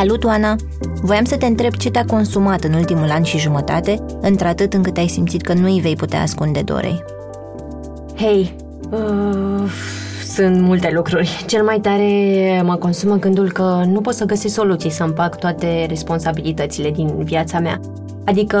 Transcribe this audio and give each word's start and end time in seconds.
Salut, 0.00 0.24
Oana! 0.24 0.56
Voiam 1.02 1.24
să 1.24 1.36
te 1.36 1.46
întreb 1.46 1.74
ce 1.74 1.90
te-a 1.90 2.04
consumat 2.04 2.64
în 2.64 2.72
ultimul 2.72 3.10
an 3.10 3.22
și 3.22 3.38
jumătate, 3.38 4.04
într-atât 4.20 4.74
încât 4.74 4.96
ai 4.96 5.06
simțit 5.06 5.42
că 5.42 5.52
nu 5.52 5.64
îi 5.64 5.80
vei 5.80 5.96
putea 5.96 6.20
ascunde 6.20 6.60
Dorei. 6.60 7.04
Hei, 8.16 8.56
uh, 8.90 9.70
sunt 10.24 10.60
multe 10.60 10.90
lucruri. 10.94 11.44
Cel 11.46 11.62
mai 11.62 11.80
tare 11.80 12.62
mă 12.64 12.76
consumă 12.76 13.16
gândul 13.16 13.52
că 13.52 13.82
nu 13.86 14.00
pot 14.00 14.14
să 14.14 14.24
găsesc 14.24 14.54
soluții 14.54 14.90
să 14.90 15.02
împac 15.02 15.38
toate 15.38 15.86
responsabilitățile 15.88 16.90
din 16.90 17.24
viața 17.24 17.58
mea. 17.58 17.80
Adică 18.24 18.58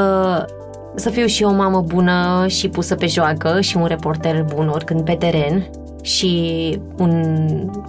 să 0.94 1.10
fiu 1.10 1.26
și 1.26 1.42
o 1.42 1.52
mamă 1.52 1.84
bună 1.86 2.44
și 2.48 2.68
pusă 2.68 2.94
pe 2.94 3.06
joacă 3.06 3.60
și 3.60 3.76
un 3.76 3.86
reporter 3.86 4.44
bun 4.54 4.68
oricând 4.68 5.04
pe 5.04 5.14
teren 5.14 5.70
și 6.02 6.78
un 6.98 7.24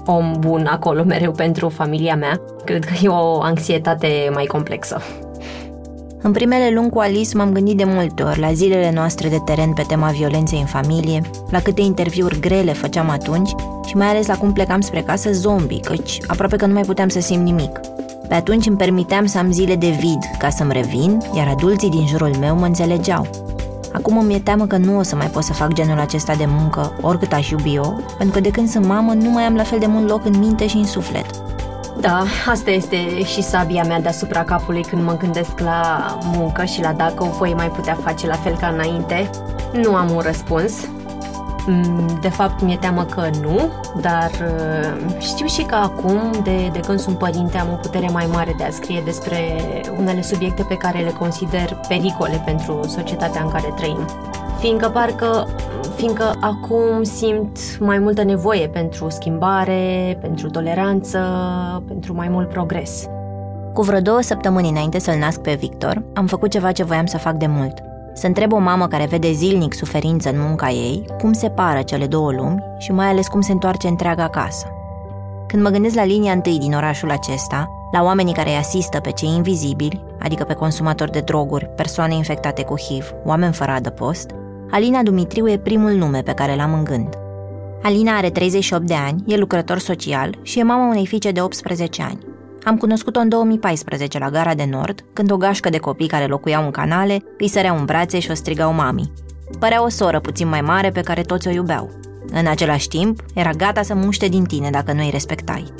om 0.05 0.33
bun 0.39 0.65
acolo 0.71 1.03
mereu 1.03 1.31
pentru 1.31 1.69
familia 1.69 2.15
mea. 2.15 2.41
Cred 2.65 2.83
că 2.83 2.93
e 3.01 3.07
o 3.07 3.41
anxietate 3.41 4.29
mai 4.33 4.45
complexă. 4.45 5.01
În 6.23 6.31
primele 6.31 6.69
luni 6.73 6.89
cu 6.89 6.99
Alice 6.99 7.37
m-am 7.37 7.51
gândit 7.51 7.77
de 7.77 7.83
multe 7.83 8.23
ori 8.23 8.39
la 8.39 8.53
zilele 8.53 8.91
noastre 8.93 9.29
de 9.29 9.37
teren 9.45 9.73
pe 9.73 9.83
tema 9.87 10.09
violenței 10.09 10.59
în 10.59 10.65
familie, 10.65 11.21
la 11.49 11.59
câte 11.59 11.81
interviuri 11.81 12.39
grele 12.39 12.73
făceam 12.73 13.09
atunci 13.09 13.49
și 13.85 13.95
mai 13.95 14.07
ales 14.07 14.27
la 14.27 14.37
cum 14.37 14.53
plecam 14.53 14.81
spre 14.81 15.01
casă 15.01 15.31
zombie, 15.31 15.79
căci 15.79 16.19
aproape 16.27 16.55
că 16.55 16.65
nu 16.65 16.73
mai 16.73 16.81
puteam 16.81 17.07
să 17.07 17.19
simt 17.19 17.43
nimic. 17.43 17.79
Pe 18.27 18.33
atunci 18.33 18.65
îmi 18.65 18.77
permiteam 18.77 19.25
să 19.25 19.37
am 19.37 19.51
zile 19.51 19.75
de 19.75 19.89
vid 19.99 20.19
ca 20.37 20.49
să-mi 20.49 20.73
revin, 20.73 21.21
iar 21.35 21.47
adulții 21.47 21.89
din 21.89 22.07
jurul 22.07 22.35
meu 22.39 22.55
mă 22.55 22.65
înțelegeau. 22.65 23.27
Acum 23.93 24.17
îmi 24.17 24.33
e 24.33 24.39
teamă 24.39 24.65
că 24.65 24.77
nu 24.77 24.97
o 24.97 25.01
să 25.03 25.15
mai 25.15 25.27
pot 25.27 25.43
să 25.43 25.53
fac 25.53 25.73
genul 25.73 25.99
acesta 25.99 26.35
de 26.35 26.45
muncă, 26.47 26.93
oricât 27.01 27.33
aș 27.33 27.49
iubi 27.49 27.73
eu, 27.73 28.03
pentru 28.17 28.35
că 28.35 28.41
de 28.41 28.51
când 28.51 28.69
sunt 28.69 28.85
mamă 28.85 29.13
nu 29.13 29.29
mai 29.29 29.43
am 29.43 29.55
la 29.55 29.63
fel 29.63 29.79
de 29.79 29.85
mult 29.85 30.09
loc 30.09 30.25
în 30.25 30.39
minte 30.39 30.67
și 30.67 30.75
în 30.77 30.85
suflet. 30.85 31.25
Da, 31.99 32.23
asta 32.51 32.71
este 32.71 33.23
și 33.23 33.41
sabia 33.43 33.83
mea 33.83 34.01
deasupra 34.01 34.43
capului 34.43 34.81
când 34.81 35.03
mă 35.03 35.17
gândesc 35.17 35.59
la 35.59 36.17
muncă 36.35 36.63
și 36.63 36.81
la 36.81 36.91
dacă 36.91 37.23
o 37.23 37.37
voi 37.37 37.53
mai 37.53 37.67
putea 37.67 37.97
face 38.03 38.27
la 38.27 38.35
fel 38.35 38.57
ca 38.57 38.67
înainte. 38.67 39.29
Nu 39.73 39.95
am 39.95 40.09
un 40.09 40.19
răspuns, 40.19 40.73
Mm, 40.73 41.00
de 42.21 42.29
fapt, 42.29 42.61
mi-e 42.61 42.77
teamă 42.77 43.03
că 43.03 43.29
nu, 43.41 43.71
dar 44.01 44.31
uh, 44.31 45.19
știu 45.19 45.45
și 45.45 45.61
că 45.63 45.75
acum, 45.75 46.19
de, 46.43 46.69
de 46.73 46.79
când 46.79 46.99
sunt 46.99 47.17
părinte, 47.17 47.57
am 47.57 47.71
o 47.71 47.75
putere 47.75 48.09
mai 48.11 48.27
mare 48.31 48.53
de 48.57 48.63
a 48.63 48.69
scrie 48.69 49.01
despre 49.05 49.37
unele 49.97 50.21
subiecte 50.21 50.63
pe 50.63 50.75
care 50.75 50.99
le 50.99 51.11
consider 51.19 51.79
pericole 51.87 52.41
pentru 52.45 52.79
societatea 52.87 53.41
în 53.43 53.49
care 53.49 53.73
trăim. 53.75 54.07
Fiindcă 54.59 54.89
parcă, 54.89 55.47
fiindcă 55.95 56.35
acum 56.39 57.03
simt 57.03 57.57
mai 57.79 57.99
multă 57.99 58.23
nevoie 58.23 58.67
pentru 58.67 59.09
schimbare, 59.09 60.17
pentru 60.21 60.49
toleranță, 60.49 61.19
pentru 61.87 62.15
mai 62.15 62.27
mult 62.27 62.49
progres. 62.49 63.07
Cu 63.73 63.81
vreo 63.81 63.99
două 63.99 64.21
săptămâni 64.21 64.69
înainte 64.69 64.99
să-l 64.99 65.17
nasc 65.17 65.39
pe 65.39 65.53
Victor, 65.59 66.03
am 66.13 66.27
făcut 66.27 66.51
ceva 66.51 66.71
ce 66.71 66.83
voiam 66.83 67.05
să 67.05 67.17
fac 67.17 67.33
de 67.33 67.47
mult– 67.47 67.83
să 68.21 68.27
întreb 68.27 68.51
o 68.51 68.57
mamă 68.57 68.87
care 68.87 69.05
vede 69.05 69.31
zilnic 69.31 69.73
suferință 69.73 70.29
în 70.29 70.39
munca 70.39 70.69
ei, 70.69 71.05
cum 71.19 71.33
separă 71.33 71.81
cele 71.81 72.07
două 72.07 72.31
lumi 72.31 72.63
și 72.77 72.91
mai 72.91 73.05
ales 73.05 73.27
cum 73.27 73.41
se 73.41 73.51
întoarce 73.51 73.87
întreaga 73.87 74.27
casă. 74.27 74.67
Când 75.47 75.63
mă 75.63 75.69
gândesc 75.69 75.95
la 75.95 76.03
linia 76.03 76.31
întâi 76.31 76.57
din 76.59 76.73
orașul 76.73 77.11
acesta, 77.11 77.69
la 77.91 78.03
oamenii 78.03 78.33
care 78.33 78.49
îi 78.49 78.55
asistă 78.55 78.99
pe 78.99 79.11
cei 79.11 79.29
invizibili, 79.35 80.03
adică 80.19 80.43
pe 80.43 80.53
consumatori 80.53 81.11
de 81.11 81.19
droguri, 81.19 81.69
persoane 81.75 82.15
infectate 82.15 82.63
cu 82.63 82.75
HIV, 82.77 83.13
oameni 83.25 83.53
fără 83.53 83.71
adăpost, 83.71 84.29
Alina 84.71 85.03
Dumitriu 85.03 85.49
e 85.49 85.57
primul 85.57 85.91
nume 85.91 86.21
pe 86.21 86.33
care 86.33 86.55
l-am 86.55 86.73
în 86.73 86.83
gând. 86.83 87.17
Alina 87.83 88.17
are 88.17 88.29
38 88.29 88.85
de 88.85 88.93
ani, 88.93 89.23
e 89.27 89.37
lucrător 89.37 89.79
social 89.79 90.37
și 90.41 90.59
e 90.59 90.63
mama 90.63 90.89
unei 90.89 91.07
fiice 91.07 91.31
de 91.31 91.41
18 91.41 92.01
ani. 92.01 92.30
Am 92.63 92.77
cunoscut-o 92.77 93.19
în 93.19 93.29
2014 93.29 94.19
la 94.19 94.29
Gara 94.29 94.53
de 94.53 94.67
Nord, 94.71 95.03
când 95.13 95.31
o 95.31 95.37
gașcă 95.37 95.69
de 95.69 95.77
copii 95.77 96.07
care 96.07 96.25
locuiau 96.25 96.63
în 96.63 96.71
canale 96.71 97.23
îi 97.37 97.47
săreau 97.47 97.77
în 97.77 97.85
brațe 97.85 98.19
și 98.19 98.31
o 98.31 98.33
strigau 98.33 98.73
mami. 98.73 99.11
Părea 99.59 99.83
o 99.83 99.89
soră 99.89 100.19
puțin 100.19 100.47
mai 100.47 100.61
mare 100.61 100.89
pe 100.89 101.01
care 101.01 101.21
toți 101.21 101.47
o 101.47 101.51
iubeau. 101.51 101.89
În 102.33 102.47
același 102.47 102.87
timp, 102.87 103.23
era 103.33 103.51
gata 103.51 103.81
să 103.81 103.95
muște 103.95 104.27
din 104.27 104.43
tine 104.43 104.69
dacă 104.69 104.93
nu 104.93 105.03
îi 105.03 105.09
respectai. 105.09 105.73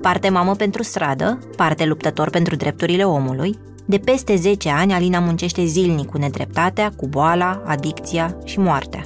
Parte 0.00 0.28
mamă 0.28 0.54
pentru 0.54 0.82
stradă, 0.82 1.38
parte 1.56 1.84
luptător 1.84 2.30
pentru 2.30 2.56
drepturile 2.56 3.04
omului, 3.04 3.58
de 3.84 3.98
peste 3.98 4.36
10 4.36 4.70
ani 4.70 4.92
Alina 4.92 5.18
muncește 5.18 5.64
zilnic 5.64 6.10
cu 6.10 6.18
nedreptatea, 6.18 6.92
cu 6.96 7.06
boala, 7.06 7.62
adicția 7.64 8.36
și 8.44 8.58
moartea. 8.58 9.02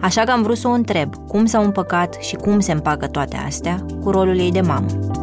Așa 0.00 0.22
că 0.22 0.30
am 0.30 0.42
vrut 0.42 0.56
să 0.56 0.68
o 0.68 0.70
întreb 0.70 1.14
cum 1.28 1.46
s-au 1.46 1.64
împăcat 1.64 2.14
și 2.20 2.34
cum 2.34 2.60
se 2.60 2.72
împacă 2.72 3.06
toate 3.06 3.36
astea 3.46 3.84
cu 4.00 4.10
rolul 4.10 4.38
ei 4.38 4.50
de 4.50 4.60
mamă. 4.60 5.21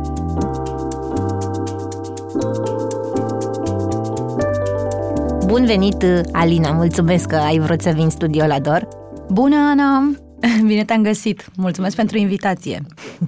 Bun 5.45 5.65
venit, 5.65 6.05
Alina! 6.31 6.71
Mulțumesc 6.71 7.27
că 7.27 7.35
ai 7.35 7.59
vrut 7.59 7.81
să 7.81 7.89
vin 7.89 8.09
studio 8.09 8.45
la 8.45 8.59
Dor. 8.59 8.87
Bună, 9.29 9.55
Ana! 9.55 10.11
Bine 10.67 10.83
te-am 10.83 11.03
găsit! 11.03 11.49
Mulțumesc 11.55 11.95
pentru 11.95 12.17
invitație! 12.17 12.81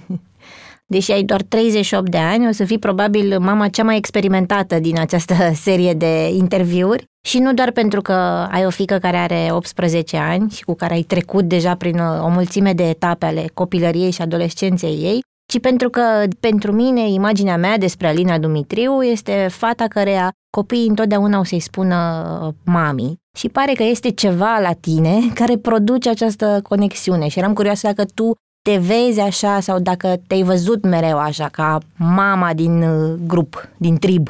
Deși 0.92 1.12
ai 1.12 1.24
doar 1.24 1.42
38 1.42 2.10
de 2.12 2.18
ani, 2.18 2.48
o 2.48 2.52
să 2.52 2.64
fii 2.64 2.80
probabil 2.80 3.40
mama 3.40 3.68
cea 3.68 3.84
mai 3.84 3.98
experimentată 3.98 4.80
din 4.80 5.00
această 5.00 5.34
serie 5.66 5.94
de 5.94 6.30
interviuri 6.30 7.04
și 7.28 7.40
nu 7.40 7.54
doar 7.54 7.72
pentru 7.72 8.02
că 8.02 8.12
ai 8.52 8.66
o 8.66 8.70
fică 8.70 8.98
care 8.98 9.18
are 9.18 9.48
18 9.52 10.18
ani 10.18 10.50
și 10.50 10.64
cu 10.64 10.74
care 10.74 10.94
ai 10.94 11.02
trecut 11.02 11.44
deja 11.44 11.76
prin 11.76 12.00
o 12.00 12.30
mulțime 12.30 12.74
de 12.74 12.90
etape 12.90 13.26
ale 13.26 13.46
copilăriei 13.54 14.12
și 14.12 14.22
adolescenței 14.22 14.94
ei, 14.94 15.20
ci 15.52 15.60
pentru 15.60 15.90
că, 15.90 16.02
pentru 16.40 16.72
mine, 16.72 17.10
imaginea 17.10 17.58
mea 17.58 17.78
despre 17.78 18.08
Alina 18.08 18.38
Dumitriu 18.38 19.02
este 19.02 19.48
fata 19.50 19.88
căreia 19.88 20.32
copiii 20.50 20.88
întotdeauna 20.88 21.40
o 21.40 21.44
să-i 21.44 21.60
spună 21.60 21.98
uh, 22.46 22.54
mami. 22.66 23.16
Și 23.38 23.50
pare 23.50 23.74
că 23.74 23.84
este 23.84 24.12
ceva 24.12 24.60
la 24.60 24.74
tine 24.74 25.20
care 25.34 25.58
produce 25.58 26.10
această 26.10 26.60
conexiune 26.64 27.28
și 27.28 27.40
eram 27.40 27.54
curioasă 27.54 27.88
dacă 27.88 28.06
tu 28.14 28.36
te 28.62 28.78
vezi 28.78 29.20
așa 29.20 29.60
sau 29.60 29.80
dacă 29.80 30.22
te-ai 30.28 30.44
văzut 30.44 30.84
mereu 30.84 31.18
așa, 31.18 31.48
ca 31.48 31.78
mama 31.98 32.54
din 32.54 32.82
uh, 32.82 33.20
grup, 33.28 33.70
din 33.78 33.98
trib. 33.98 34.30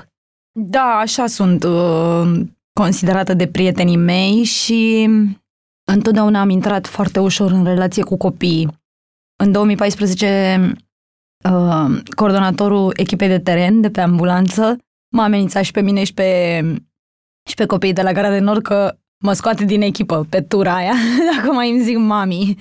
Da, 0.59 0.99
așa 1.01 1.27
sunt 1.27 1.63
uh, 1.63 2.31
considerată 2.73 3.33
de 3.33 3.47
prietenii 3.47 3.97
mei 3.97 4.43
și 4.43 5.09
întotdeauna 5.91 6.39
am 6.39 6.49
intrat 6.49 6.87
foarte 6.87 7.19
ușor 7.19 7.51
în 7.51 7.63
relație 7.63 8.03
cu 8.03 8.17
copiii. 8.17 8.79
În 9.43 9.51
2014 9.51 10.75
uh, 11.43 12.01
coordonatorul 12.15 12.93
echipei 12.95 13.27
de 13.27 13.39
teren 13.39 13.81
de 13.81 13.89
pe 13.89 14.01
ambulanță 14.01 14.77
m-a 15.15 15.23
amenințat 15.23 15.63
și 15.63 15.71
pe 15.71 15.81
mine 15.81 16.03
și 16.03 16.13
pe, 16.13 16.61
și 17.49 17.55
pe 17.55 17.65
copiii 17.65 17.93
de 17.93 18.01
la 18.01 18.11
Gara 18.11 18.29
de 18.29 18.39
Nord 18.39 18.61
că 18.61 18.95
mă 19.23 19.33
scoate 19.33 19.65
din 19.65 19.81
echipă 19.81 20.25
pe 20.29 20.41
tura 20.41 20.75
aia, 20.75 20.93
dacă 21.35 21.51
mai 21.51 21.71
îmi 21.71 21.83
zic 21.83 21.97
mami. 21.97 22.57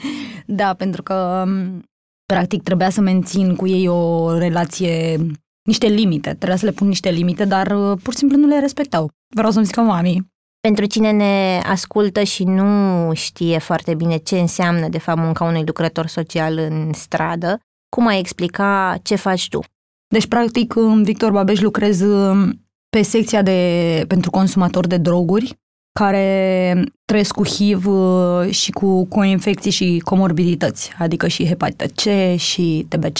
Da, 0.47 0.75
pentru 0.75 1.03
că 1.03 1.45
um, 1.47 1.83
practic 2.27 2.63
trebuia 2.63 2.91
să 2.91 3.01
mențin 3.01 3.55
cu 3.55 3.67
ei 3.67 3.89
o 3.89 4.33
relație, 4.39 5.17
niște 5.63 5.87
limite. 5.87 6.29
Trebuia 6.29 6.57
să 6.57 6.65
le 6.65 6.73
pun 6.73 6.89
niște 6.89 7.11
limite, 7.11 7.45
dar 7.45 7.67
uh, 7.67 7.99
pur 8.03 8.13
și 8.13 8.19
simplu 8.19 8.37
nu 8.37 8.47
le 8.47 8.61
respectau. 8.61 9.11
Vreau 9.35 9.51
să-mi 9.51 9.65
zică 9.65 9.81
mami. 9.81 10.29
Pentru 10.61 10.85
cine 10.85 11.11
ne 11.11 11.61
ascultă 11.67 12.23
și 12.23 12.45
nu 12.45 13.11
știe 13.15 13.59
foarte 13.59 13.95
bine 13.95 14.17
ce 14.17 14.39
înseamnă, 14.39 14.89
de 14.89 14.99
fapt, 14.99 15.19
munca 15.19 15.45
unui 15.45 15.63
lucrător 15.67 16.07
social 16.07 16.59
în 16.59 16.93
stradă, 16.93 17.61
cum 17.97 18.07
ai 18.07 18.19
explica 18.19 18.99
ce 19.03 19.15
faci 19.15 19.49
tu? 19.49 19.61
Deci, 20.09 20.27
practic, 20.27 20.75
în 20.75 21.03
Victor 21.03 21.33
Babej 21.33 21.61
lucrez 21.61 22.01
um, 22.01 22.67
pe 22.89 23.03
secția 23.03 23.43
de, 23.43 24.05
pentru 24.09 24.31
consumatori 24.31 24.89
de 24.89 24.97
droguri, 24.97 25.59
care 25.93 26.85
trăiesc 27.05 27.35
cu 27.35 27.45
HIV 27.45 27.87
uh, 27.87 28.51
și 28.51 28.71
cu 28.71 29.05
coinfecții 29.05 29.71
și 29.71 30.03
comorbidități, 30.05 30.93
adică 30.99 31.29
și 31.29 31.47
hepatită 31.47 31.87
C 31.87 32.39
și 32.39 32.87
TBC 32.89 33.19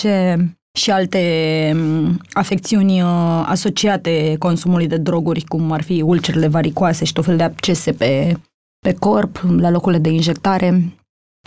și 0.79 0.91
alte 0.91 1.73
um, 1.75 2.21
afecțiuni 2.33 3.03
uh, 3.03 3.45
asociate 3.47 4.37
consumului 4.39 4.87
de 4.87 4.97
droguri, 4.97 5.45
cum 5.45 5.73
ar 5.73 5.83
fi 5.83 6.03
ulcerile 6.03 6.47
varicoase 6.47 7.05
și 7.05 7.13
tot 7.13 7.25
fel 7.25 7.37
de 7.37 7.43
abcese 7.43 7.93
pe, 7.93 8.37
pe 8.79 8.95
corp, 8.95 9.45
la 9.59 9.71
locurile 9.71 10.01
de 10.01 10.09
injectare. 10.11 10.83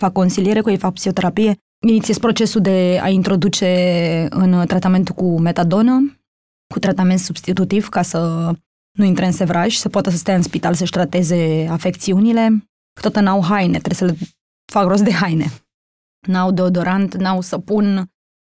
Fac 0.00 0.12
consiliere 0.12 0.60
cu 0.60 0.70
ei, 0.70 0.76
fac 0.76 0.92
psihoterapie 0.92 1.58
inițiez 1.86 2.18
procesul 2.18 2.60
de 2.60 2.98
a 3.02 3.08
introduce 3.08 4.26
în 4.30 4.66
tratamentul 4.66 5.14
cu 5.14 5.40
metadonă, 5.40 6.18
cu 6.72 6.78
tratament 6.78 7.18
substitutiv 7.18 7.88
ca 7.88 8.02
să 8.02 8.50
nu 8.98 9.04
intre 9.04 9.26
în 9.26 9.32
sevraj, 9.32 9.74
să 9.74 9.88
poată 9.88 10.10
să 10.10 10.16
stea 10.16 10.34
în 10.34 10.42
spital 10.42 10.74
să-și 10.74 10.90
trateze 10.90 11.66
afecțiunile. 11.70 12.68
Tot 13.00 13.20
n-au 13.20 13.42
haine, 13.44 13.78
trebuie 13.78 13.94
să 13.94 14.04
le 14.04 14.28
fac 14.72 14.86
rost 14.86 15.04
de 15.04 15.12
haine. 15.12 15.46
N-au 16.26 16.50
deodorant, 16.50 17.14
n-au 17.14 17.40
săpun. 17.40 18.08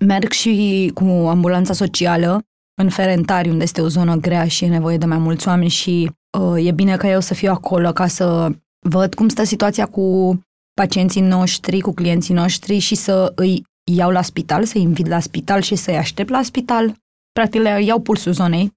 Merg 0.04 0.30
și 0.30 0.90
cu 0.94 1.04
ambulanța 1.04 1.72
socială 1.72 2.42
în 2.82 2.88
Ferentari, 2.88 3.48
unde 3.48 3.62
este 3.62 3.80
o 3.80 3.88
zonă 3.88 4.16
grea 4.16 4.48
și 4.48 4.64
e 4.64 4.69
nevoie 4.69 4.96
de 4.96 5.06
mai 5.06 5.19
mulți 5.19 5.48
oameni 5.48 5.70
și 5.70 6.10
uh, 6.38 6.66
e 6.66 6.72
bine 6.72 6.96
ca 6.96 7.08
eu 7.08 7.20
să 7.20 7.34
fiu 7.34 7.50
acolo 7.50 7.92
ca 7.92 8.06
să 8.06 8.50
văd 8.88 9.14
cum 9.14 9.28
stă 9.28 9.44
situația 9.44 9.86
cu 9.86 10.38
pacienții 10.81 11.20
noștri, 11.20 11.81
cu 11.81 11.93
clienții 11.93 12.34
noștri 12.34 12.78
și 12.78 12.94
să 12.94 13.32
îi 13.34 13.64
iau 13.93 14.11
la 14.11 14.23
spital, 14.23 14.64
să-i 14.64 14.82
invit 14.82 15.06
la 15.06 15.20
spital 15.20 15.61
și 15.61 15.75
să-i 15.75 15.96
aștept 15.96 16.31
la 16.31 16.43
spital. 16.43 16.94
Practic 17.32 17.61
le 17.61 17.82
iau 17.82 18.00
pulsul 18.00 18.32
zonei, 18.32 18.73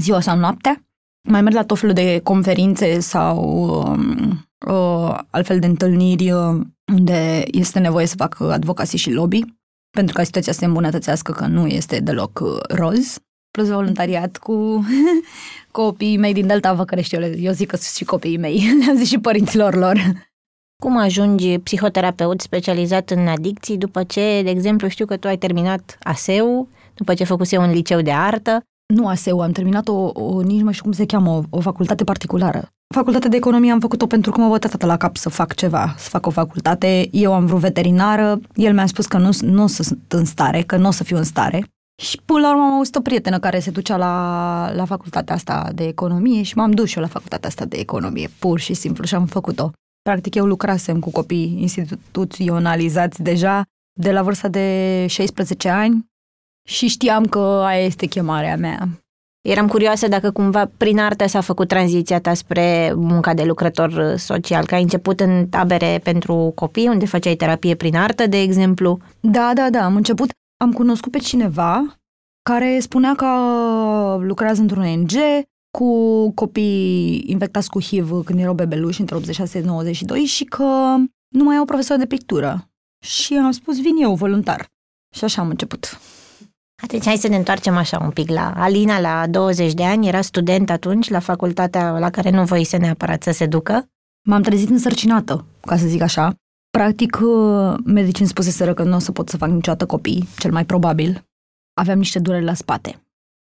ziua 0.00 0.20
sau 0.20 0.36
noaptea. 0.36 0.82
Mai 1.28 1.42
merg 1.42 1.54
la 1.54 1.64
tot 1.64 1.78
felul 1.78 1.94
de 1.94 2.20
conferințe 2.22 3.00
sau 3.00 3.38
um, 3.82 4.48
uh, 4.66 5.18
altfel 5.30 5.58
de 5.58 5.66
întâlniri 5.66 6.30
uh, 6.30 6.60
unde 6.92 7.42
este 7.46 7.78
nevoie 7.78 8.06
să 8.06 8.16
fac 8.16 8.40
advocații 8.40 8.98
și 8.98 9.12
lobby, 9.12 9.40
pentru 9.90 10.14
ca 10.14 10.22
situația 10.22 10.52
să 10.52 10.58
se 10.58 10.64
îmbunătățească, 10.64 11.32
că 11.32 11.46
nu 11.46 11.66
este 11.66 12.00
deloc 12.00 12.40
uh, 12.40 12.60
roz. 12.68 13.18
Plus 13.50 13.68
voluntariat 13.68 14.36
cu 14.36 14.84
copiii 15.70 16.16
mei 16.16 16.32
din 16.32 16.46
Delta 16.46 16.72
Văcărești. 16.72 17.14
Eu, 17.14 17.22
eu 17.22 17.52
zic 17.52 17.68
că 17.68 17.76
sunt 17.76 17.94
și 17.96 18.04
copiii 18.04 18.38
mei, 18.38 18.60
le-am 18.84 18.96
zis 18.96 19.08
și 19.08 19.18
părinților 19.18 19.74
lor. 19.74 20.32
Cum 20.82 20.96
ajungi 20.96 21.58
psihoterapeut 21.58 22.40
specializat 22.40 23.10
în 23.10 23.26
adicții 23.26 23.76
după 23.76 24.02
ce, 24.02 24.40
de 24.42 24.50
exemplu, 24.50 24.88
știu 24.88 25.06
că 25.06 25.16
tu 25.16 25.28
ai 25.28 25.36
terminat 25.36 25.98
ASEU, 26.02 26.68
după 26.94 27.14
ce 27.14 27.24
făcuse 27.24 27.56
un 27.56 27.70
liceu 27.70 28.00
de 28.00 28.12
artă? 28.12 28.62
Nu 28.94 29.08
ASEU, 29.08 29.40
am 29.40 29.52
terminat 29.52 29.88
o, 29.88 30.10
o 30.14 30.40
nici 30.40 30.62
mai 30.62 30.72
știu 30.72 30.84
cum 30.84 30.92
se 30.92 31.06
cheamă, 31.06 31.30
o, 31.30 31.42
o 31.50 31.60
facultate 31.60 32.04
particulară. 32.04 32.68
Facultatea 32.94 33.28
de 33.30 33.36
economie 33.36 33.72
am 33.72 33.80
făcut-o 33.80 34.06
pentru 34.06 34.30
că 34.30 34.40
mă 34.40 34.48
bătea 34.48 34.70
tata 34.70 34.86
la 34.86 34.96
cap 34.96 35.16
să 35.16 35.28
fac 35.28 35.54
ceva, 35.54 35.94
să 35.98 36.08
fac 36.08 36.26
o 36.26 36.30
facultate. 36.30 37.08
Eu 37.10 37.32
am 37.32 37.46
vrut 37.46 37.60
veterinară, 37.60 38.40
el 38.54 38.74
mi-a 38.74 38.86
spus 38.86 39.06
că 39.06 39.18
nu, 39.18 39.30
nu 39.40 39.66
sunt 39.66 39.98
în 40.08 40.24
stare, 40.24 40.62
că 40.62 40.76
nu 40.76 40.88
o 40.88 40.90
să 40.90 41.04
fiu 41.04 41.16
în 41.16 41.24
stare. 41.24 41.64
Și 42.02 42.20
până 42.24 42.40
la 42.40 42.50
urmă 42.50 42.62
am 42.62 42.72
auzit 42.72 42.96
o 42.96 43.00
prietenă 43.00 43.38
care 43.38 43.58
se 43.58 43.70
ducea 43.70 43.96
la, 43.96 44.72
la 44.74 44.84
facultatea 44.84 45.34
asta 45.34 45.70
de 45.74 45.84
economie 45.84 46.42
și 46.42 46.56
m-am 46.56 46.70
dus 46.70 46.88
și 46.88 46.96
eu 46.96 47.02
la 47.02 47.08
facultatea 47.08 47.48
asta 47.48 47.64
de 47.64 47.76
economie, 47.76 48.30
pur 48.38 48.58
și 48.58 48.74
simplu, 48.74 49.04
și 49.04 49.14
am 49.14 49.26
făcut-o. 49.26 49.70
Practic 50.08 50.34
eu 50.34 50.46
lucrasem 50.46 50.98
cu 50.98 51.10
copii 51.10 51.56
instituționalizați 51.60 53.22
deja 53.22 53.62
de 54.00 54.12
la 54.12 54.22
vârsta 54.22 54.48
de 54.48 55.06
16 55.08 55.68
ani 55.68 56.06
și 56.68 56.86
știam 56.86 57.24
că 57.24 57.38
aia 57.38 57.84
este 57.84 58.06
chemarea 58.06 58.56
mea. 58.56 58.88
Eram 59.48 59.66
curioasă 59.66 60.08
dacă 60.08 60.30
cumva 60.30 60.70
prin 60.76 60.98
artă 60.98 61.26
s-a 61.26 61.40
făcut 61.40 61.68
tranziția 61.68 62.20
ta 62.20 62.34
spre 62.34 62.92
munca 62.96 63.34
de 63.34 63.44
lucrător 63.44 64.14
social, 64.16 64.66
că 64.66 64.74
ai 64.74 64.82
început 64.82 65.20
în 65.20 65.48
tabere 65.48 66.00
pentru 66.02 66.52
copii, 66.54 66.88
unde 66.88 67.06
făceai 67.06 67.34
terapie 67.34 67.74
prin 67.74 67.96
artă, 67.96 68.26
de 68.26 68.40
exemplu. 68.40 68.98
Da, 69.20 69.50
da, 69.54 69.70
da, 69.70 69.84
am 69.84 69.96
început, 69.96 70.30
am 70.64 70.72
cunoscut 70.72 71.12
pe 71.12 71.18
cineva 71.18 71.96
care 72.50 72.78
spunea 72.80 73.14
că 73.14 73.26
lucrează 74.20 74.60
într-un 74.60 74.82
ONG 74.82 75.12
cu 75.78 76.30
copii 76.30 77.24
infectați 77.26 77.70
cu 77.70 77.80
HIV 77.80 78.24
când 78.24 78.40
erau 78.40 78.54
bebeluși 78.54 79.00
între 79.00 79.16
86 79.16 79.58
și 79.58 79.64
92 79.64 80.18
și 80.18 80.44
că 80.44 80.94
nu 81.28 81.44
mai 81.44 81.56
au 81.56 81.64
profesor 81.64 81.98
de 81.98 82.06
pictură. 82.06 82.68
Și 83.04 83.34
am 83.34 83.50
spus, 83.50 83.80
vin 83.80 83.96
eu 84.02 84.14
voluntar. 84.14 84.66
Și 85.16 85.24
așa 85.24 85.42
am 85.42 85.48
început. 85.48 86.00
Atunci 86.82 87.04
hai 87.04 87.16
să 87.16 87.28
ne 87.28 87.36
întoarcem 87.36 87.76
așa 87.76 87.98
un 88.02 88.10
pic 88.10 88.28
la 88.30 88.52
Alina 88.56 89.00
la 89.00 89.26
20 89.26 89.72
de 89.72 89.84
ani, 89.84 90.08
era 90.08 90.20
student 90.20 90.70
atunci 90.70 91.08
la 91.08 91.18
facultatea 91.18 91.98
la 91.98 92.10
care 92.10 92.30
nu 92.30 92.44
voise 92.44 92.76
neapărat 92.76 93.22
să 93.22 93.30
se 93.30 93.46
ducă. 93.46 93.86
M-am 94.28 94.42
trezit 94.42 94.68
însărcinată, 94.68 95.44
ca 95.60 95.76
să 95.76 95.86
zic 95.86 96.00
așa. 96.00 96.34
Practic, 96.70 97.18
uh, 97.22 97.74
medicii 97.84 98.20
îmi 98.20 98.28
spuseseră 98.28 98.74
că 98.74 98.82
nu 98.82 98.96
o 98.96 98.98
să 98.98 99.12
pot 99.12 99.28
să 99.28 99.36
fac 99.36 99.48
niciodată 99.48 99.86
copii, 99.86 100.28
cel 100.38 100.52
mai 100.52 100.64
probabil. 100.64 101.24
Aveam 101.80 101.98
niște 101.98 102.18
dureri 102.18 102.44
la 102.44 102.54
spate. 102.54 103.03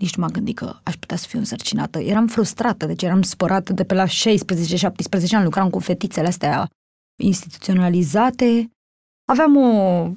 Nici 0.02 0.14
nu 0.14 0.22
m-am 0.22 0.32
gândit 0.32 0.56
că 0.56 0.76
aș 0.82 0.94
putea 0.94 1.16
să 1.16 1.26
fiu 1.28 1.38
însărcinată. 1.38 1.98
Eram 1.98 2.26
frustrată, 2.26 2.86
deci 2.86 3.02
eram 3.02 3.22
spărată 3.22 3.72
de 3.72 3.84
pe 3.84 3.94
la 3.94 4.04
16-17 4.06 4.08
ani, 5.30 5.44
lucram 5.44 5.70
cu 5.70 5.78
fetițele 5.78 6.26
astea 6.26 6.68
instituționalizate. 7.22 8.70
Aveam 9.24 9.56
o 9.56 10.08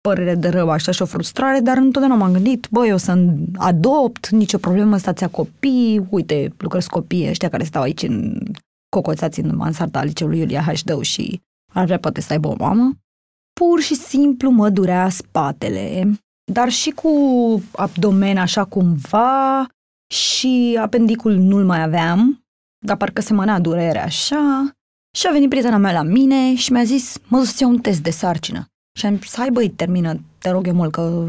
părere 0.00 0.34
de 0.34 0.48
rău 0.48 0.70
așa 0.70 0.92
și 0.92 1.02
o 1.02 1.06
frustrare, 1.06 1.60
dar 1.60 1.76
întotdeauna 1.76 2.16
m-am 2.16 2.32
gândit, 2.32 2.66
băi, 2.70 2.92
o 2.92 2.96
să 2.96 3.24
adopt, 3.56 4.28
nicio 4.28 4.58
problemă, 4.58 4.96
stați 4.96 5.30
copii, 5.30 6.06
uite, 6.10 6.52
lucrez 6.58 6.86
copii 6.86 7.28
ăștia 7.28 7.48
care 7.48 7.64
stau 7.64 7.82
aici 7.82 8.02
în 8.02 8.42
cocoțați 8.88 9.40
în 9.40 9.56
mansarda 9.56 10.02
liceului 10.02 10.38
Iulia 10.38 10.60
Hașdău 10.60 11.00
și 11.00 11.40
ar 11.72 11.84
vrea 11.84 11.98
poate 11.98 12.20
să 12.20 12.32
aibă 12.32 12.48
o 12.48 12.54
mamă. 12.58 12.92
Pur 13.52 13.80
și 13.80 13.94
simplu 13.94 14.50
mă 14.50 14.70
durea 14.70 15.08
spatele, 15.08 16.12
dar 16.52 16.68
și 16.68 16.90
cu 16.90 17.12
abdomen 17.72 18.36
așa 18.36 18.64
cumva 18.64 19.66
și 20.14 20.78
apendicul 20.80 21.32
nu-l 21.32 21.64
mai 21.64 21.82
aveam, 21.82 22.44
dar 22.86 22.96
parcă 22.96 23.20
semăna 23.20 23.60
durerea 23.60 24.04
așa. 24.04 24.70
Și 25.16 25.26
a 25.26 25.32
venit 25.32 25.48
prietena 25.48 25.76
mea 25.76 25.92
la 25.92 26.02
mine 26.02 26.54
și 26.54 26.72
mi-a 26.72 26.84
zis, 26.84 27.18
mă 27.28 27.38
duc 27.38 27.46
să 27.46 27.66
un 27.66 27.78
test 27.78 28.00
de 28.00 28.10
sarcină. 28.10 28.66
Și 28.98 29.06
am 29.06 29.18
zis, 29.18 29.36
hai 29.36 29.50
băi, 29.50 29.70
termină, 29.70 30.20
te 30.38 30.50
rog 30.50 30.66
eu 30.66 30.74
mult, 30.74 30.92
că 30.92 31.28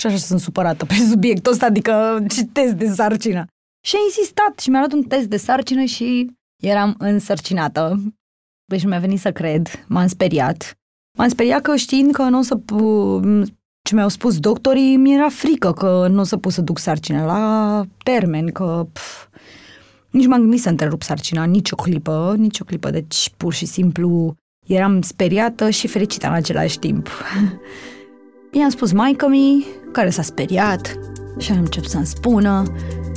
și 0.00 0.06
așa 0.06 0.16
sunt 0.16 0.40
supărată 0.40 0.84
pe 0.84 0.94
subiectul 0.94 1.52
ăsta, 1.52 1.66
adică 1.66 2.24
ce 2.28 2.44
test 2.44 2.74
de 2.74 2.88
sarcină. 2.88 3.46
Și 3.86 3.96
a 3.96 3.98
insistat 4.04 4.58
și 4.58 4.70
mi-a 4.70 4.78
luat 4.78 4.92
un 4.92 5.02
test 5.02 5.28
de 5.28 5.36
sarcină 5.36 5.84
și 5.84 6.30
eram 6.62 6.94
însărcinată. 6.98 8.02
Deci 8.64 8.82
nu 8.82 8.88
mi-a 8.88 8.98
venit 8.98 9.20
să 9.20 9.32
cred, 9.32 9.84
m-am 9.88 10.06
speriat. 10.06 10.78
M-am 11.18 11.28
speriat 11.28 11.62
că 11.62 11.76
știind 11.76 12.12
că 12.12 12.22
nu 12.22 12.38
o 12.38 12.42
să... 12.42 12.60
Ce 13.88 13.94
mi-au 13.94 14.08
spus 14.08 14.38
doctorii, 14.38 14.96
mi-era 14.96 15.28
frică 15.28 15.72
că 15.72 16.06
nu 16.10 16.20
o 16.20 16.24
să 16.24 16.36
pot 16.36 16.52
să 16.52 16.60
duc 16.60 16.78
sarcină 16.78 17.24
la 17.24 17.84
termen, 18.02 18.46
că... 18.46 18.86
Pf, 18.92 19.26
nici 20.10 20.26
m-am 20.26 20.40
gândit 20.40 20.60
să 20.60 20.68
întrerup 20.68 21.02
sarcina, 21.02 21.44
nici 21.44 21.70
o 21.70 21.76
clipă, 21.76 22.34
nici 22.38 22.60
o 22.60 22.64
clipă, 22.64 22.90
deci 22.90 23.32
pur 23.36 23.52
și 23.52 23.66
simplu 23.66 24.34
Eram 24.66 25.02
speriată 25.02 25.70
și 25.70 25.86
fericită 25.86 26.26
în 26.26 26.32
același 26.32 26.78
timp. 26.78 27.08
I-am 28.58 28.68
spus 28.68 28.92
maică 28.92 29.28
mi 29.28 29.66
care 29.92 30.10
s-a 30.10 30.22
speriat, 30.22 30.98
și 31.38 31.52
am 31.52 31.58
început 31.58 31.88
să-mi 31.88 32.06
spună 32.06 32.62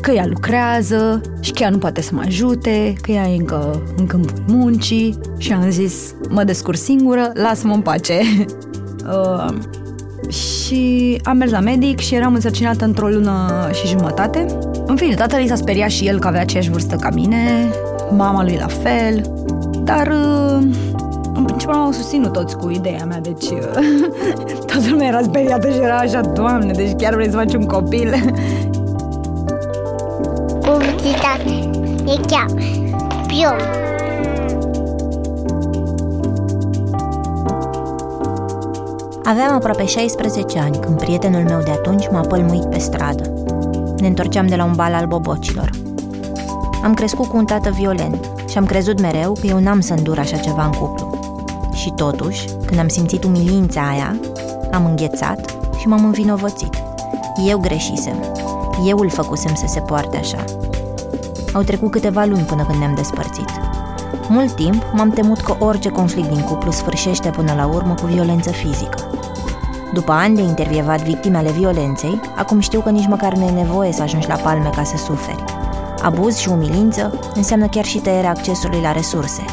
că 0.02 0.12
ea 0.12 0.26
lucrează 0.26 1.22
și 1.42 1.52
că 1.52 1.64
ea 1.64 1.70
nu 1.70 1.78
poate 1.78 2.02
să 2.02 2.14
mă 2.14 2.22
ajute, 2.26 2.94
că 3.02 3.12
ea 3.12 3.28
e 3.28 3.38
încă 3.38 3.84
în 3.98 4.08
câmpul 4.08 4.44
muncii 4.48 5.20
și 5.38 5.54
am 5.54 5.70
zis, 5.70 6.14
mă 6.30 6.44
descurc 6.44 6.78
singură, 6.78 7.32
lasă-mă 7.34 7.74
în 7.74 7.82
pace. 7.82 8.20
uh, 9.14 9.58
și 10.30 11.20
am 11.24 11.38
mers 11.38 11.52
la 11.52 11.60
medic 11.60 12.00
și 12.00 12.16
eram 12.16 12.34
însărcinată 12.34 12.86
într-o 12.86 13.08
lună 13.08 13.70
și 13.74 13.88
jumătate. 13.88 14.46
În 14.86 14.96
fine, 14.96 15.16
tatăl 15.16 15.48
s-a 15.48 15.56
speriat 15.56 15.90
și 15.90 16.08
el 16.08 16.20
că 16.20 16.28
avea 16.28 16.42
aceeași 16.42 16.70
vârstă 16.70 16.96
ca 16.96 17.10
mine, 17.10 17.70
mama 18.10 18.44
lui 18.44 18.58
la 18.60 18.68
fel, 18.68 19.22
dar 19.84 20.08
uh, 20.08 20.68
în 21.34 21.44
principiu 21.44 21.78
m-au 21.78 21.92
susținut 21.92 22.34
toți 22.34 22.58
cu 22.58 22.70
ideea 22.70 23.06
mea, 23.06 23.20
deci 23.20 23.46
toată 24.68 24.86
lumea 24.90 25.08
era 25.08 25.22
speriată 25.22 25.70
și 25.70 25.78
era 25.78 25.98
așa, 25.98 26.22
Doamne, 26.22 26.72
deci 26.72 26.96
chiar 26.98 27.14
vrei 27.14 27.30
să 27.30 27.38
faci 27.38 27.54
un 27.54 27.66
copil? 27.66 28.14
Publicitate. 30.62 31.70
E 32.06 32.20
chiar. 32.28 32.46
Pion. 33.28 33.97
Aveam 39.30 39.54
aproape 39.54 39.86
16 39.86 40.60
ani 40.60 40.80
când 40.80 40.98
prietenul 40.98 41.44
meu 41.44 41.62
de 41.64 41.72
atunci 41.72 42.10
m-a 42.12 42.22
pălmuit 42.22 42.66
pe 42.66 42.78
stradă. 42.78 43.34
Ne 43.98 44.08
întorceam 44.08 44.48
de 44.48 44.56
la 44.56 44.64
un 44.64 44.74
bal 44.76 44.94
al 44.94 45.06
bobocilor. 45.06 45.70
Am 46.84 46.94
crescut 46.94 47.26
cu 47.26 47.38
un 47.38 47.46
tată 47.46 47.70
violent 47.70 48.30
și 48.50 48.58
am 48.58 48.66
crezut 48.66 49.02
mereu 49.02 49.34
că 49.34 49.48
eu 49.48 49.60
n-am 49.60 49.80
să 49.80 49.94
îndur 49.94 50.20
așa 50.20 50.38
ceva 50.38 50.66
în 50.66 50.72
cuplu. 50.72 51.20
Și 51.74 51.92
totuși, 51.96 52.48
când 52.66 52.80
am 52.80 52.88
simțit 52.88 53.24
umilința 53.24 53.88
aia, 53.90 54.20
am 54.72 54.86
înghețat 54.86 55.58
și 55.80 55.88
m-am 55.88 56.06
învinovățit. 56.06 56.74
Eu 57.48 57.58
greșisem. 57.58 58.24
Eu 58.86 58.98
îl 58.98 59.10
făcusem 59.10 59.56
să 59.56 59.66
se 59.68 59.80
poarte 59.80 60.18
așa. 60.18 60.44
Au 61.54 61.62
trecut 61.62 61.92
câteva 61.92 62.26
luni 62.26 62.44
până 62.44 62.66
când 62.68 62.80
ne-am 62.80 62.96
despărțit. 62.96 63.50
Mult 64.30 64.56
timp 64.56 64.84
m-am 64.94 65.10
temut 65.10 65.40
că 65.40 65.56
orice 65.60 65.90
conflict 65.90 66.30
din 66.30 66.42
cuplu 66.42 66.72
sfârșește 66.72 67.30
până 67.30 67.54
la 67.54 67.66
urmă 67.66 67.94
cu 67.94 68.06
violență 68.06 68.52
fizică. 68.52 69.07
După 69.94 70.12
ani 70.12 70.36
de 70.36 70.42
intervievat 70.42 71.02
victimele 71.02 71.52
violenței, 71.52 72.22
acum 72.36 72.60
știu 72.60 72.82
că 72.82 72.90
nici 72.90 73.08
măcar 73.08 73.34
nu 73.34 73.46
e 73.46 73.52
nevoie 73.52 73.92
să 73.92 74.02
ajungi 74.02 74.28
la 74.28 74.36
palme 74.36 74.70
ca 74.76 74.84
să 74.84 74.98
suferi. 74.98 75.44
Abuz 76.02 76.38
și 76.38 76.50
umilință 76.50 77.20
înseamnă 77.34 77.68
chiar 77.68 77.86
și 77.86 77.98
tăierea 77.98 78.30
accesului 78.30 78.82
la 78.82 78.92
resurse, 78.92 79.44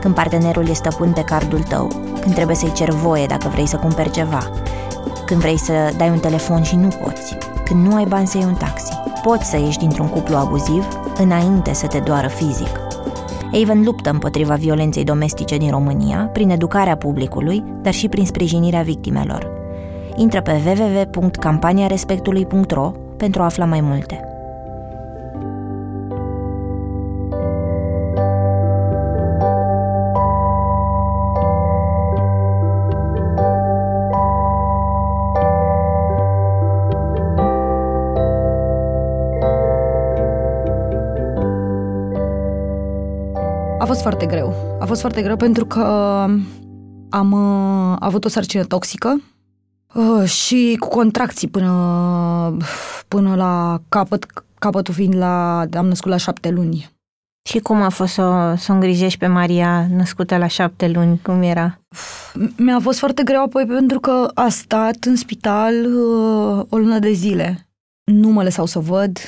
când 0.00 0.14
partenerul 0.14 0.68
e 0.68 0.72
stăpân 0.72 1.12
pe 1.12 1.22
cardul 1.22 1.62
tău, 1.62 1.88
când 2.20 2.34
trebuie 2.34 2.56
să-i 2.56 2.72
cer 2.72 2.90
voie 2.90 3.26
dacă 3.26 3.48
vrei 3.48 3.66
să 3.66 3.76
cumperi 3.76 4.10
ceva, 4.10 4.50
când 5.26 5.40
vrei 5.40 5.58
să 5.58 5.72
dai 5.96 6.08
un 6.08 6.18
telefon 6.18 6.62
și 6.62 6.76
nu 6.76 6.88
poți, 7.02 7.36
când 7.64 7.86
nu 7.86 7.94
ai 7.94 8.04
bani 8.04 8.26
să 8.26 8.36
iei 8.36 8.46
un 8.46 8.54
taxi. 8.54 8.92
Poți 9.22 9.50
să 9.50 9.56
ieși 9.58 9.78
dintr-un 9.78 10.08
cuplu 10.08 10.36
abuziv 10.36 10.84
înainte 11.18 11.72
să 11.72 11.86
te 11.86 11.98
doară 11.98 12.28
fizic. 12.28 12.80
Avon 13.62 13.82
luptă 13.84 14.10
împotriva 14.10 14.54
violenței 14.54 15.04
domestice 15.04 15.56
din 15.56 15.70
România 15.70 16.30
prin 16.32 16.50
educarea 16.50 16.96
publicului, 16.96 17.64
dar 17.82 17.92
și 17.92 18.08
prin 18.08 18.26
sprijinirea 18.26 18.82
victimelor. 18.82 19.59
Intră 20.20 20.42
pe 20.42 20.62
www.campaniarespectului.ro 20.66 22.92
pentru 23.16 23.42
a 23.42 23.44
afla 23.44 23.64
mai 23.64 23.80
multe. 23.80 24.24
A 43.78 43.84
fost 43.84 44.00
foarte 44.00 44.26
greu. 44.26 44.54
A 44.80 44.84
fost 44.84 45.00
foarte 45.00 45.22
greu 45.22 45.36
pentru 45.36 45.66
că 45.66 45.80
am 47.10 47.32
uh, 47.32 47.96
avut 47.98 48.24
o 48.24 48.28
sarcină 48.28 48.64
toxică 48.64 49.20
uh, 49.94 50.24
și 50.24 50.76
cu 50.78 50.88
contracții 50.88 51.48
până, 51.48 52.56
până 53.08 53.34
la 53.34 53.80
capăt, 53.88 54.26
capătul 54.58 54.94
fiind 54.94 55.16
la... 55.16 55.60
am 55.60 55.86
născut 55.86 56.10
la 56.10 56.16
șapte 56.16 56.50
luni. 56.50 56.90
Și 57.48 57.58
cum 57.58 57.82
a 57.82 57.88
fost 57.88 58.12
să, 58.12 58.54
să 58.58 58.72
îngrijești 58.72 59.18
pe 59.18 59.26
Maria 59.26 59.86
născută 59.88 60.36
la 60.36 60.46
șapte 60.46 60.88
luni? 60.88 61.20
Cum 61.22 61.42
era? 61.42 61.80
Mi-a 62.56 62.80
fost 62.80 62.98
foarte 62.98 63.22
greu 63.22 63.42
apoi 63.42 63.66
pentru 63.66 64.00
că 64.00 64.30
a 64.34 64.48
stat 64.48 65.04
în 65.04 65.16
spital 65.16 65.74
uh, 65.84 66.64
o 66.68 66.76
lună 66.78 66.98
de 66.98 67.12
zile. 67.12 67.68
Nu 68.12 68.28
mă 68.28 68.42
lăsau 68.42 68.66
să 68.66 68.78
văd, 68.78 69.18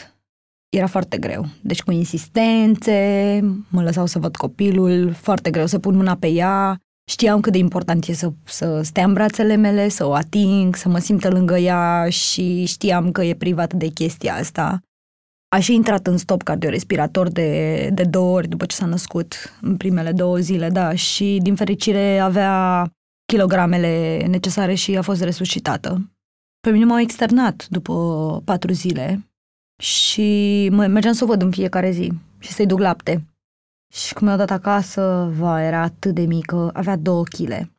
era 0.76 0.86
foarte 0.86 1.18
greu. 1.18 1.46
Deci 1.62 1.82
cu 1.82 1.90
insistențe, 1.90 3.40
mă 3.68 3.82
lăsau 3.82 4.06
să 4.06 4.18
văd 4.18 4.36
copilul, 4.36 5.12
foarte 5.12 5.50
greu 5.50 5.66
să 5.66 5.78
pun 5.78 5.96
mâna 5.96 6.16
pe 6.16 6.28
ea. 6.28 6.80
Știam 7.12 7.40
cât 7.40 7.52
de 7.52 7.58
important 7.58 8.06
e 8.06 8.12
să, 8.12 8.32
să 8.44 8.80
stea 8.82 9.04
în 9.04 9.12
brațele 9.12 9.56
mele, 9.56 9.88
să 9.88 10.06
o 10.06 10.12
ating, 10.12 10.76
să 10.76 10.88
mă 10.88 10.98
simtă 10.98 11.30
lângă 11.30 11.58
ea 11.58 12.08
și 12.08 12.64
știam 12.64 13.12
că 13.12 13.24
e 13.24 13.34
privată 13.34 13.76
de 13.76 13.88
chestia 13.88 14.34
asta. 14.34 14.80
A 15.48 15.58
și 15.58 15.74
intrat 15.74 16.06
în 16.06 16.16
stop 16.16 16.42
cardiorespirator 16.42 17.28
de, 17.28 17.88
de 17.92 18.02
două 18.02 18.36
ori 18.36 18.48
după 18.48 18.66
ce 18.66 18.76
s-a 18.76 18.86
născut, 18.86 19.34
în 19.60 19.76
primele 19.76 20.12
două 20.12 20.38
zile, 20.38 20.68
da, 20.68 20.94
și 20.94 21.38
din 21.42 21.54
fericire 21.54 22.18
avea 22.18 22.86
kilogramele 23.32 24.24
necesare 24.28 24.74
și 24.74 24.96
a 24.96 25.02
fost 25.02 25.22
resuscitată. 25.22 26.10
Pe 26.60 26.70
mine 26.70 26.84
m-au 26.84 27.00
externat 27.00 27.66
după 27.68 27.92
patru 28.44 28.72
zile, 28.72 29.32
și 29.82 30.68
mergeam 30.70 31.12
să 31.12 31.24
o 31.24 31.26
văd 31.26 31.42
în 31.42 31.50
fiecare 31.50 31.90
zi 31.90 32.12
și 32.38 32.52
să-i 32.52 32.66
duc 32.66 32.78
lapte. 32.78 33.24
Și 33.92 34.12
când 34.14 34.26
mi-au 34.26 34.36
dat 34.36 34.50
acasă, 34.50 35.32
va, 35.38 35.62
era 35.62 35.80
atât 35.80 36.14
de 36.14 36.22
mică, 36.22 36.70
avea 36.72 36.96
două 36.96 37.22
chile. 37.24 37.72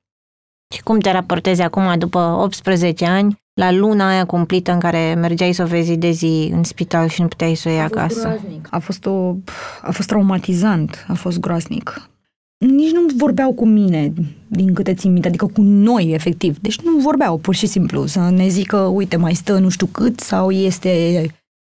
Și 0.74 0.82
cum 0.82 1.00
te 1.00 1.12
raportezi 1.12 1.62
acum, 1.62 1.98
după 1.98 2.20
18 2.20 3.05
ani, 3.05 3.41
la 3.53 3.72
luna 3.72 4.08
aia 4.08 4.25
cumplită 4.25 4.72
în 4.72 4.79
care 4.79 5.13
mergeai 5.13 5.53
să 5.53 5.63
o 5.63 5.65
vezi 5.65 5.96
de 5.96 6.12
zi 6.12 6.50
în 6.53 6.63
spital 6.63 7.08
și 7.08 7.22
nu 7.22 7.27
puteai 7.27 7.55
să 7.55 7.67
o 7.67 7.72
iei 7.72 7.79
a 7.79 7.84
acasă? 7.84 8.20
Groaznic. 8.20 8.67
A 8.70 8.79
fost, 8.79 9.05
o, 9.05 9.36
a 9.82 9.91
fost 9.91 10.08
traumatizant, 10.08 11.05
a 11.08 11.13
fost 11.13 11.39
groaznic. 11.39 12.10
Nici 12.58 12.91
nu 12.91 13.05
vorbeau 13.17 13.53
cu 13.53 13.65
mine, 13.65 14.13
din 14.48 14.74
câte 14.74 14.93
țin 14.93 15.12
minte, 15.12 15.27
adică 15.27 15.46
cu 15.46 15.62
noi, 15.62 16.12
efectiv. 16.12 16.58
Deci 16.60 16.82
nu 16.82 16.98
vorbeau, 16.98 17.38
pur 17.38 17.55
și 17.55 17.65
simplu, 17.65 18.05
să 18.05 18.29
ne 18.29 18.48
zică, 18.48 18.77
uite, 18.77 19.15
mai 19.15 19.34
stă 19.34 19.58
nu 19.58 19.70
știu 19.70 19.86
cât, 19.86 20.20
sau 20.20 20.51
este 20.51 21.25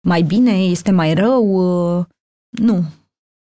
mai 0.07 0.21
bine, 0.21 0.51
este 0.51 0.91
mai 0.91 1.13
rău. 1.13 1.45
Uh, 1.97 2.05
nu, 2.49 2.83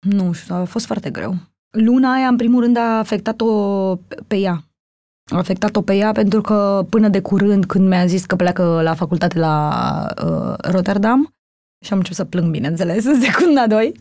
nu 0.08 0.32
știu, 0.32 0.54
a 0.54 0.64
fost 0.64 0.86
foarte 0.86 1.10
greu. 1.10 1.34
Luna 1.70 2.12
aia, 2.12 2.28
în 2.28 2.36
primul 2.36 2.62
rând, 2.62 2.76
a 2.76 2.98
afectat-o 2.98 3.50
pe 4.26 4.36
ea. 4.36 4.64
A 5.32 5.36
afectat-o 5.36 5.82
pe 5.82 5.94
ea 5.94 6.12
pentru 6.12 6.40
că 6.40 6.86
până 6.90 7.08
de 7.08 7.20
curând, 7.20 7.64
când 7.64 7.88
mi-a 7.88 8.06
zis 8.06 8.24
că 8.24 8.36
pleacă 8.36 8.80
la 8.82 8.94
facultate 8.94 9.38
la 9.38 10.06
uh, 10.24 10.70
Rotterdam, 10.72 11.36
și 11.84 11.92
am 11.92 11.98
început 11.98 12.16
să 12.16 12.24
plâng, 12.24 12.50
bineînțeles, 12.50 13.04
în 13.04 13.20
secunda 13.20 13.66
2, 13.66 13.92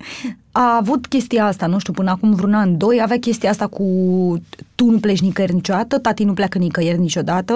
a 0.51 0.75
avut 0.75 1.07
chestia 1.07 1.45
asta, 1.45 1.67
nu 1.67 1.79
știu, 1.79 1.93
până 1.93 2.09
acum 2.09 2.33
vreun 2.33 2.53
an, 2.53 2.77
doi, 2.77 3.01
avea 3.01 3.19
chestia 3.19 3.49
asta 3.49 3.67
cu 3.67 3.83
tu 4.75 4.89
nu 4.89 4.99
pleci 4.99 5.21
nicăieri 5.21 5.53
niciodată, 5.53 5.99
tati 5.99 6.23
nu 6.23 6.33
pleacă 6.33 6.57
nicăieri 6.57 6.99
niciodată. 6.99 7.53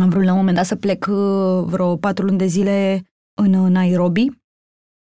Am 0.00 0.08
vrut 0.08 0.24
la 0.24 0.30
un 0.30 0.36
moment 0.38 0.56
dat 0.56 0.66
să 0.66 0.76
plec 0.76 1.06
uh, 1.10 1.64
vreo 1.64 1.96
patru 1.96 2.24
luni 2.24 2.38
de 2.38 2.46
zile 2.46 3.02
în 3.40 3.50
Nairobi 3.50 4.41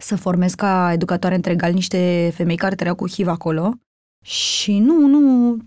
să 0.02 0.16
formez 0.16 0.54
ca 0.54 0.90
educatoare 0.94 1.36
întregal 1.36 1.74
niște 1.74 2.32
femei 2.34 2.56
care 2.56 2.76
trăiau 2.76 2.96
cu 2.96 3.10
HIV 3.10 3.28
acolo 3.28 3.74
și 4.26 4.80
nu, 4.80 5.08
nu, 5.08 5.20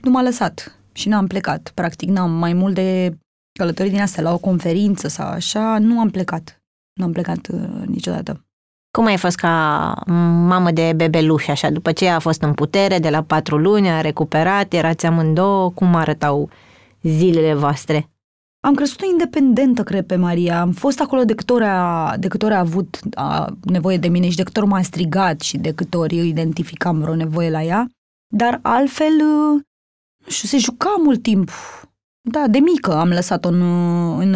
nu 0.03 0.11
m-a 0.11 0.23
lăsat 0.23 0.79
și 0.93 1.09
n-am 1.09 1.27
plecat. 1.27 1.73
Practic 1.75 2.09
n-am 2.09 2.31
mai 2.31 2.53
mult 2.53 2.75
de 2.75 3.19
călătorii 3.59 3.91
din 3.91 4.01
astea 4.01 4.23
la 4.23 4.33
o 4.33 4.39
conferință 4.39 5.09
sau 5.09 5.27
așa, 5.27 5.79
nu 5.79 6.01
am 6.01 6.11
plecat. 6.11 6.63
Nu 6.99 7.05
am 7.05 7.13
plecat 7.13 7.49
uh, 7.53 7.87
niciodată. 7.87 8.45
Cum 8.91 9.05
ai 9.05 9.17
fost 9.17 9.37
ca 9.37 9.95
mamă 10.47 10.71
de 10.71 10.93
bebeluș, 10.97 11.49
așa, 11.49 11.71
după 11.71 11.93
ce 11.93 12.09
a 12.09 12.19
fost 12.19 12.43
în 12.43 12.55
putere, 12.55 12.99
de 12.99 13.11
la 13.11 13.23
patru 13.23 13.59
luni, 13.59 13.91
a 13.91 14.01
recuperat, 14.01 14.73
erați 14.73 15.07
amândouă, 15.07 15.71
cum 15.71 15.95
arătau 15.95 16.51
zilele 17.03 17.55
voastre? 17.55 18.09
Am 18.65 18.75
crescut 18.75 19.07
independentă, 19.07 19.83
cred, 19.83 20.07
pe 20.07 20.17
Maria. 20.17 20.61
Am 20.61 20.73
fost 20.73 21.01
acolo 21.01 21.25
de 21.25 21.35
câte 21.35 21.53
ori 21.53 21.65
a, 21.65 22.17
de 22.19 22.29
câte 22.29 22.45
ori 22.45 22.55
a 22.55 22.59
avut 22.59 23.01
a, 23.15 23.57
nevoie 23.63 23.97
de 23.97 24.09
mine 24.09 24.29
și 24.29 24.37
de 24.37 24.43
câte 24.43 24.61
ori 24.61 24.69
m-a 24.69 24.83
strigat 24.83 25.41
și 25.41 25.57
de 25.57 25.73
câte 25.73 25.97
ori 25.97 26.19
eu 26.19 26.25
identificam 26.25 27.01
vreo 27.01 27.15
nevoie 27.15 27.51
la 27.51 27.63
ea. 27.63 27.89
Dar 28.33 28.59
altfel, 28.63 29.13
uh, 29.13 29.61
nu 30.25 30.31
știu, 30.31 30.49
se 30.49 30.59
juca 30.59 30.95
mult 31.03 31.23
timp. 31.23 31.51
Da, 32.21 32.49
de 32.49 32.59
mică 32.59 32.95
am 32.95 33.09
lăsat-o 33.09 33.49
în, 33.49 33.63
în, 34.21 34.35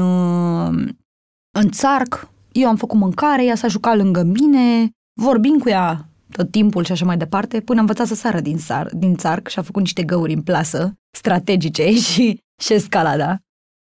în 1.59 1.71
țarc. 1.71 2.29
Eu 2.53 2.69
am 2.69 2.77
făcut 2.77 2.99
mâncare, 2.99 3.45
ea 3.45 3.55
s-a 3.55 3.69
jucat 3.69 3.97
lângă 3.97 4.23
mine, 4.23 4.91
vorbim 5.21 5.59
cu 5.59 5.69
ea 5.69 6.09
tot 6.33 6.51
timpul 6.51 6.85
și 6.85 6.93
așa 6.93 7.05
mai 7.05 7.17
departe, 7.17 7.61
până 7.61 7.81
am 7.81 7.87
învățat 7.89 8.07
să 8.07 8.15
sară 8.15 8.41
din, 8.41 8.59
sar, 8.59 8.91
din 8.95 9.17
țarc 9.17 9.49
și 9.49 9.59
a 9.59 9.63
făcut 9.63 9.83
niște 9.83 10.03
găuri 10.03 10.33
în 10.33 10.43
plasă, 10.43 10.93
strategice 11.17 11.93
și, 12.11 12.39
și 12.63 12.73
escalada. 12.73 13.39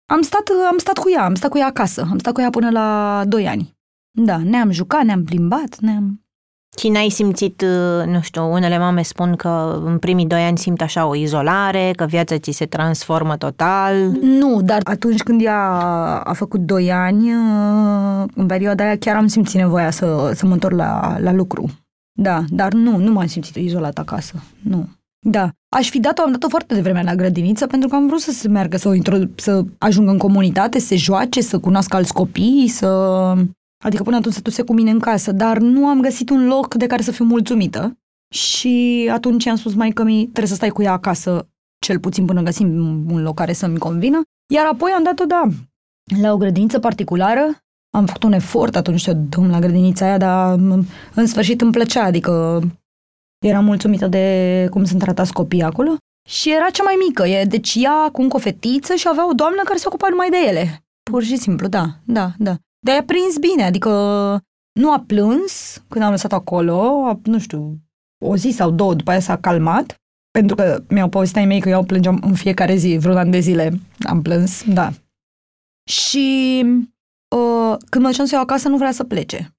Am 0.09 0.21
stat, 0.21 0.43
am 0.71 0.77
stat 0.77 0.97
cu 0.97 1.09
ea, 1.15 1.23
am 1.23 1.35
stat 1.35 1.49
cu 1.49 1.57
ea 1.57 1.65
acasă, 1.65 2.07
am 2.11 2.17
stat 2.17 2.33
cu 2.33 2.41
ea 2.41 2.49
până 2.49 2.69
la 2.69 3.21
2 3.27 3.47
ani. 3.47 3.77
Da, 4.11 4.37
ne-am 4.37 4.71
jucat, 4.71 5.03
ne-am 5.03 5.23
plimbat, 5.23 5.79
ne-am... 5.79 6.23
Și 6.77 6.89
n-ai 6.89 7.09
simțit, 7.09 7.61
uh, 7.61 8.05
nu 8.05 8.21
știu, 8.21 8.51
unele 8.51 8.77
mame 8.77 9.01
spun 9.01 9.35
că 9.35 9.81
în 9.85 9.97
primii 9.97 10.25
doi 10.25 10.43
ani 10.43 10.57
simt 10.57 10.81
așa 10.81 11.05
o 11.05 11.15
izolare, 11.15 11.91
că 11.95 12.05
viața 12.05 12.37
ți 12.37 12.51
se 12.51 12.65
transformă 12.65 13.37
total. 13.37 13.95
Nu, 14.21 14.61
dar 14.61 14.81
atunci 14.83 15.23
când 15.23 15.41
ea 15.41 15.61
a 16.23 16.33
făcut 16.33 16.59
doi 16.59 16.91
ani, 16.91 17.33
uh, 17.33 18.29
în 18.35 18.45
perioada 18.45 18.83
aia 18.83 18.97
chiar 18.97 19.15
am 19.15 19.27
simțit 19.27 19.59
nevoia 19.59 19.91
să, 19.91 20.31
să 20.35 20.45
mă 20.45 20.53
întorc 20.53 20.75
la, 20.75 21.17
la 21.19 21.31
lucru. 21.31 21.69
Da, 22.11 22.43
dar 22.47 22.73
nu, 22.73 22.97
nu 22.97 23.11
m-am 23.11 23.27
simțit 23.27 23.55
izolat 23.55 23.97
acasă, 23.97 24.43
nu. 24.63 24.87
Da. 25.19 25.51
Aș 25.75 25.89
fi 25.89 25.99
dat-o, 25.99 26.21
am 26.21 26.31
dat-o 26.31 26.49
foarte 26.49 26.73
devreme 26.73 27.03
la 27.03 27.15
grădiniță 27.15 27.67
pentru 27.67 27.89
că 27.89 27.95
am 27.95 28.07
vrut 28.07 28.19
să 28.19 28.31
se 28.31 28.47
meargă, 28.47 28.77
să, 28.77 28.87
o 28.87 28.93
introdu- 28.93 29.31
să 29.35 29.65
ajungă 29.77 30.11
în 30.11 30.17
comunitate, 30.17 30.79
să 30.79 30.85
se 30.85 30.95
joace, 30.95 31.41
să 31.41 31.59
cunoască 31.59 31.95
alți 31.95 32.13
copii, 32.13 32.67
să... 32.67 32.87
Adică 33.83 34.03
până 34.03 34.15
atunci 34.15 34.33
să 34.33 34.41
tuse 34.41 34.61
cu 34.61 34.73
mine 34.73 34.91
în 34.91 34.99
casă, 34.99 35.31
dar 35.31 35.57
nu 35.57 35.87
am 35.87 36.01
găsit 36.01 36.29
un 36.29 36.47
loc 36.47 36.73
de 36.73 36.87
care 36.87 37.01
să 37.01 37.11
fiu 37.11 37.25
mulțumită. 37.25 37.97
Și 38.33 39.07
atunci 39.11 39.45
am 39.45 39.55
spus 39.55 39.73
mai 39.73 39.89
că 39.89 40.03
mi 40.03 40.23
trebuie 40.23 40.47
să 40.47 40.55
stai 40.55 40.69
cu 40.69 40.81
ea 40.81 40.91
acasă, 40.91 41.47
cel 41.85 41.99
puțin 41.99 42.25
până 42.25 42.41
găsim 42.41 42.67
un 43.11 43.21
loc 43.21 43.35
care 43.35 43.53
să-mi 43.53 43.77
convină. 43.77 44.21
Iar 44.53 44.65
apoi 44.65 44.91
am 44.91 45.03
dat-o, 45.03 45.25
da, 45.25 45.47
la 46.21 46.33
o 46.33 46.37
grădiniță 46.37 46.79
particulară. 46.79 47.57
Am 47.89 48.05
făcut 48.05 48.23
un 48.23 48.33
efort 48.33 48.75
atunci 48.75 49.01
să 49.01 49.13
dăm 49.13 49.49
la 49.49 49.59
grădinița 49.59 50.05
aia, 50.05 50.17
dar 50.17 50.59
în 51.13 51.27
sfârșit 51.27 51.61
îmi 51.61 51.71
plăcea, 51.71 52.03
adică 52.03 52.61
Eram 53.45 53.65
mulțumită 53.65 54.07
de 54.07 54.67
cum 54.69 54.83
sunt 54.83 54.99
tratați 54.99 55.33
copiii 55.33 55.63
acolo. 55.63 55.95
Și 56.29 56.51
era 56.51 56.69
cea 56.69 56.83
mai 56.83 56.95
mică, 57.07 57.27
e, 57.27 57.43
deci 57.43 57.75
ea 57.75 58.09
cu 58.11 58.21
încă 58.21 58.35
o 58.35 58.39
fetiță 58.39 58.93
și 58.93 59.07
avea 59.07 59.27
o 59.29 59.33
doamnă 59.33 59.61
care 59.63 59.77
se 59.77 59.87
ocupa 59.87 60.07
numai 60.09 60.29
de 60.29 60.37
ele. 60.47 60.83
Pur 61.11 61.23
și 61.23 61.37
simplu, 61.37 61.67
da, 61.67 61.85
da, 62.05 62.31
da. 62.37 62.55
Dar 62.85 62.95
i-a 62.95 63.03
prins 63.03 63.37
bine, 63.37 63.63
adică 63.63 63.89
nu 64.79 64.91
a 64.91 65.03
plâns 65.07 65.83
când 65.87 66.03
am 66.03 66.11
lăsat 66.11 66.33
acolo, 66.33 67.05
a, 67.05 67.19
nu 67.23 67.39
știu, 67.39 67.79
o 68.25 68.35
zi 68.35 68.49
sau 68.49 68.71
două 68.71 68.93
după 68.93 69.11
aia 69.11 69.19
s-a 69.19 69.37
calmat, 69.37 69.95
pentru 70.31 70.55
că 70.55 70.83
mi-au 70.89 71.09
povestit 71.09 71.37
ai 71.37 71.45
mei 71.45 71.59
că 71.59 71.69
eu 71.69 71.83
plângeam 71.83 72.19
în 72.23 72.33
fiecare 72.33 72.75
zi, 72.75 72.97
vreun 72.97 73.17
an 73.17 73.31
de 73.31 73.39
zile 73.39 73.79
am 73.99 74.21
plâns, 74.21 74.63
da. 74.63 74.91
Și 75.89 76.61
uh, 77.35 77.77
când 77.89 78.03
mă 78.03 78.09
duceam 78.09 78.25
să 78.25 78.33
iau 78.33 78.43
acasă, 78.43 78.67
nu 78.67 78.77
vrea 78.77 78.91
să 78.91 79.03
plece. 79.03 79.53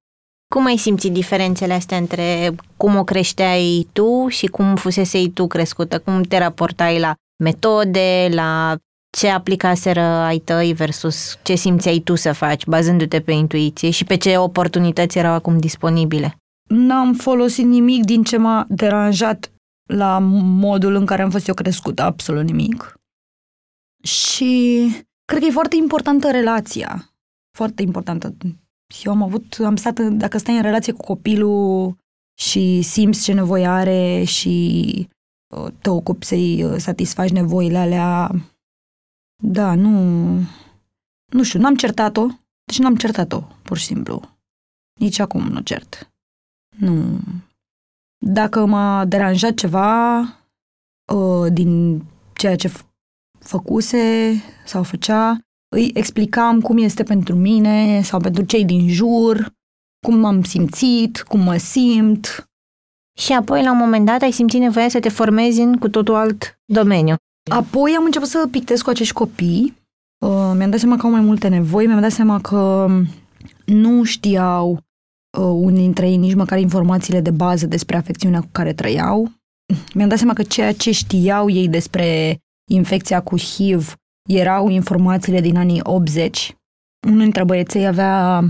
Cum 0.55 0.65
ai 0.65 0.77
simțit 0.77 1.13
diferențele 1.13 1.73
astea 1.73 1.97
între 1.97 2.55
cum 2.77 2.97
o 2.97 3.05
creșteai 3.05 3.89
tu 3.93 4.29
și 4.29 4.47
cum 4.47 4.77
fusesei 4.77 5.31
tu 5.31 5.47
crescută? 5.47 5.99
Cum 5.99 6.23
te 6.23 6.39
raportai 6.39 6.99
la 6.99 7.15
metode, 7.45 8.29
la 8.33 8.77
ce 9.17 9.29
aplicaseră 9.29 10.01
ai 10.01 10.39
tăi 10.39 10.73
versus 10.73 11.39
ce 11.43 11.55
simțeai 11.55 11.99
tu 11.99 12.15
să 12.15 12.33
faci, 12.33 12.67
bazându-te 12.67 13.21
pe 13.21 13.33
intuiție 13.33 13.91
și 13.91 14.05
pe 14.05 14.17
ce 14.17 14.37
oportunități 14.37 15.19
erau 15.19 15.33
acum 15.33 15.59
disponibile? 15.59 16.37
N-am 16.69 17.15
folosit 17.15 17.65
nimic 17.65 18.05
din 18.05 18.23
ce 18.23 18.37
m-a 18.37 18.67
deranjat 18.69 19.53
la 19.89 20.19
modul 20.43 20.95
în 20.95 21.07
care 21.07 21.23
am 21.23 21.31
fost 21.31 21.49
eu 21.49 21.55
crescută, 21.55 22.03
absolut 22.03 22.45
nimic. 22.45 22.95
Și 24.03 24.83
cred 25.25 25.41
că 25.41 25.47
e 25.47 25.51
foarte 25.51 25.77
importantă 25.77 26.31
relația. 26.31 27.15
Foarte 27.57 27.83
importantă. 27.83 28.35
Eu 29.03 29.13
am 29.13 29.23
avut, 29.23 29.57
am 29.65 29.77
stat, 29.77 30.01
dacă 30.01 30.39
stai 30.39 30.57
în 30.57 30.63
relație 30.63 30.93
cu 30.93 31.03
copilul 31.03 31.97
și 32.39 32.83
simți 32.83 33.23
ce 33.23 33.33
nevoie 33.33 33.67
are 33.67 34.25
și 34.25 35.09
uh, 35.57 35.73
te 35.81 35.91
ocupi 35.91 36.25
să-i 36.25 36.65
uh, 36.65 36.77
satisfaci 36.79 37.31
nevoile 37.31 37.79
alea, 37.79 38.31
da, 39.43 39.75
nu... 39.75 39.91
Nu 41.33 41.43
știu, 41.43 41.61
n-am 41.61 41.77
certat-o, 41.77 42.27
deci 42.65 42.79
n-am 42.79 42.97
certat-o, 42.97 43.43
pur 43.63 43.77
și 43.79 43.85
simplu. 43.85 44.23
Nici 45.01 45.19
acum 45.19 45.47
nu 45.49 45.61
cert. 45.61 46.11
Nu. 46.77 47.19
Dacă 48.27 48.67
m-a 48.67 49.05
deranjat 49.05 49.55
ceva 49.55 50.21
uh, 51.13 51.53
din 51.53 52.03
ceea 52.35 52.57
ce 52.57 52.69
f- 52.69 52.87
făcuse 53.39 54.35
sau 54.67 54.83
făcea, 54.83 55.39
îi 55.71 55.91
explicam 55.95 56.61
cum 56.61 56.79
este 56.79 57.03
pentru 57.03 57.35
mine 57.35 58.03
sau 58.03 58.21
pentru 58.21 58.43
cei 58.43 58.65
din 58.65 58.89
jur, 58.89 59.53
cum 60.07 60.19
m-am 60.19 60.43
simțit, 60.43 61.21
cum 61.21 61.41
mă 61.41 61.57
simt. 61.57 62.45
Și 63.19 63.33
apoi, 63.33 63.63
la 63.63 63.73
un 63.73 63.79
moment 63.79 64.07
dat, 64.07 64.23
ai 64.23 64.31
simțit 64.31 64.61
nevoia 64.61 64.89
să 64.89 65.01
te 65.01 65.09
formezi 65.09 65.61
în 65.61 65.77
cu 65.77 65.89
totul 65.89 66.15
alt 66.15 66.61
domeniu. 66.65 67.15
Apoi 67.51 67.95
am 67.99 68.05
început 68.05 68.29
să 68.29 68.49
pictez 68.51 68.83
cu 68.83 68.91
acești 68.91 69.15
copii. 69.15 69.77
Uh, 70.25 70.53
mi-am 70.57 70.71
dat 70.71 70.79
seama 70.79 70.97
că 70.97 71.07
au 71.07 71.13
mai 71.13 71.21
multe 71.21 71.49
nevoi, 71.49 71.87
mi-am 71.87 72.01
dat 72.01 72.11
seama 72.11 72.41
că 72.41 72.89
nu 73.65 74.05
știau 74.05 74.71
uh, 75.39 75.45
unii 75.45 75.83
dintre 75.83 76.09
ei 76.09 76.17
nici 76.17 76.35
măcar 76.35 76.59
informațiile 76.59 77.21
de 77.21 77.31
bază 77.31 77.67
despre 77.67 77.97
afecțiunea 77.97 78.41
cu 78.41 78.49
care 78.53 78.73
trăiau. 78.73 79.33
Mi-am 79.95 80.09
dat 80.09 80.19
seama 80.19 80.33
că 80.33 80.43
ceea 80.43 80.73
ce 80.73 80.91
știau 80.91 81.51
ei 81.51 81.69
despre 81.69 82.39
infecția 82.71 83.23
cu 83.23 83.39
HIV 83.39 83.95
erau 84.39 84.69
informațiile 84.69 85.41
din 85.41 85.57
anii 85.57 85.81
80. 85.83 86.57
Unul 87.07 87.23
dintre 87.23 87.45
băieței 87.45 87.87
avea 87.87 88.43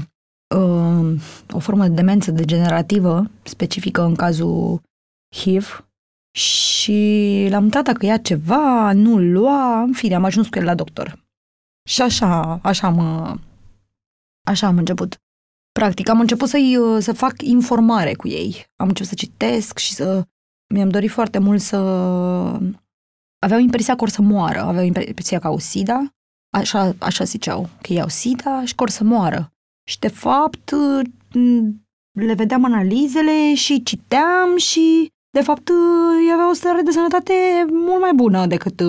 uh, 0.57 1.21
o 1.51 1.59
formă 1.59 1.87
de 1.87 1.95
demență 1.95 2.31
degenerativă 2.31 3.31
specifică 3.43 4.03
în 4.03 4.15
cazul 4.15 4.81
HIV 5.37 5.85
și 6.31 7.47
l-am 7.51 7.63
întrebat 7.63 7.87
dacă 7.87 8.07
ia 8.07 8.17
ceva, 8.17 8.93
nu 8.93 9.19
lua, 9.19 9.83
în 9.83 9.93
fine, 9.93 10.15
am 10.15 10.25
ajuns 10.25 10.49
cu 10.49 10.59
el 10.59 10.65
la 10.65 10.75
doctor. 10.75 11.29
Și 11.89 12.03
așa, 12.03 12.61
așa 12.63 12.87
am, 12.87 13.41
așa 14.47 14.67
am 14.67 14.79
început. 14.79 15.17
Practic, 15.73 16.09
am 16.09 16.21
început 16.21 16.49
să 16.49 16.59
să 16.99 17.13
fac 17.13 17.43
informare 17.43 18.15
cu 18.15 18.29
ei. 18.29 18.67
Am 18.77 18.89
început 18.89 19.09
să 19.09 19.15
citesc 19.15 19.79
și 19.79 19.93
să... 19.93 20.25
Mi-am 20.75 20.89
dorit 20.89 21.11
foarte 21.11 21.39
mult 21.39 21.61
să... 21.61 21.79
Aveau 23.43 23.61
impresia 23.61 23.97
că 23.97 24.03
or 24.03 24.09
să 24.09 24.23
moară, 24.23 24.61
aveau 24.61 24.85
impresia 24.85 25.39
că 25.39 25.47
au 25.47 25.59
SIDA, 25.59 26.15
așa, 26.53 26.95
așa 26.99 27.25
ziceau, 27.25 27.69
că 27.83 27.93
iau 27.93 28.09
SIDA 28.09 28.65
și 28.65 28.75
că 28.75 28.83
or 28.83 28.91
să 28.91 29.05
moară. 29.05 29.53
Și, 29.89 29.99
de 29.99 30.09
fapt, 30.09 30.75
le 32.19 32.35
vedeam 32.35 32.65
analizele 32.65 33.55
și 33.55 33.83
citeam 33.83 34.57
și 34.57 35.09
de 35.33 35.41
fapt, 35.41 35.69
ei 36.25 36.33
avea 36.33 36.51
o 36.51 36.53
stare 36.53 36.83
de 36.83 36.91
sănătate 36.91 37.33
mult 37.71 38.01
mai 38.01 38.13
bună 38.15 38.47
decât 38.47 38.81
uh, 38.81 38.87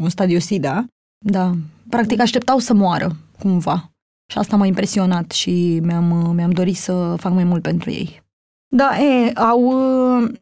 un 0.00 0.08
stadiu 0.08 0.38
SIDA. 0.38 0.84
Da, 1.18 1.52
practic 1.88 2.20
așteptau 2.20 2.58
să 2.58 2.74
moară, 2.74 3.16
cumva. 3.38 3.90
Și 4.30 4.38
asta 4.38 4.56
m-a 4.56 4.66
impresionat 4.66 5.30
și 5.30 5.80
mi-am, 5.82 6.10
uh, 6.10 6.30
mi-am 6.34 6.50
dorit 6.50 6.76
să 6.76 7.14
fac 7.18 7.32
mai 7.32 7.44
mult 7.44 7.62
pentru 7.62 7.90
ei. 7.90 8.22
Da, 8.68 8.98
e, 8.98 9.32
au, 9.32 9.62
uh, 9.62 10.32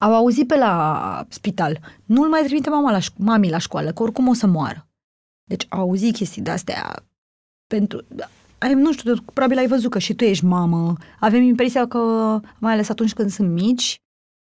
au 0.00 0.14
auzit 0.14 0.46
pe 0.46 0.56
la 0.56 1.24
spital. 1.28 1.80
Nu-l 2.04 2.28
mai 2.28 2.42
trimite 2.42 2.70
mama 2.70 2.90
la, 2.90 2.98
mami 3.16 3.50
la 3.50 3.58
școală, 3.58 3.92
că 3.92 4.02
oricum 4.02 4.28
o 4.28 4.32
să 4.32 4.46
moară. 4.46 4.86
Deci 5.44 5.66
au 5.68 5.80
auzit 5.80 6.14
chestii 6.14 6.42
de-astea 6.42 7.04
pentru... 7.66 8.04
Ai, 8.58 8.74
nu 8.74 8.92
știu, 8.92 9.14
probabil 9.32 9.58
ai 9.58 9.66
văzut 9.66 9.90
că 9.90 9.98
și 9.98 10.14
tu 10.14 10.24
ești 10.24 10.44
mamă. 10.44 10.94
Avem 11.20 11.42
impresia 11.42 11.86
că, 11.86 11.98
mai 12.58 12.72
ales 12.72 12.88
atunci 12.88 13.12
când 13.12 13.30
sunt 13.30 13.50
mici, 13.50 14.00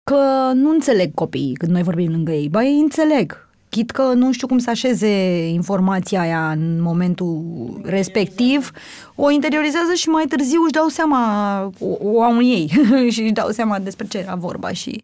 că 0.04 0.52
nu 0.54 0.70
înțeleg 0.70 1.14
copiii 1.14 1.54
când 1.54 1.72
noi 1.72 1.84
vorbim 1.84 2.12
lângă 2.12 2.32
ei. 2.32 2.50
Ba, 2.50 2.64
ei 2.64 2.80
înțeleg. 2.80 3.50
Chit 3.70 3.92
că 3.92 4.14
nu 4.14 4.32
știu 4.32 4.48
cum 4.48 4.58
să 4.58 4.70
așeze 4.70 5.48
informația 5.48 6.22
aia 6.22 6.52
în 6.52 6.82
momentul 6.82 7.42
respectiv, 7.84 8.72
o 9.16 9.30
interiorizează 9.30 9.94
și 9.94 10.10
mai 10.10 10.26
târziu 10.26 10.62
își 10.62 10.72
dau 10.72 10.88
seama, 10.88 11.62
o, 11.80 11.98
o 12.02 12.22
au 12.22 12.42
ei 12.42 12.68
și 13.14 13.22
își 13.22 13.32
dau 13.32 13.50
seama 13.50 13.80
despre 13.80 14.08
ce 14.08 14.18
era 14.18 14.36
vorba 14.36 14.72
și... 14.72 15.04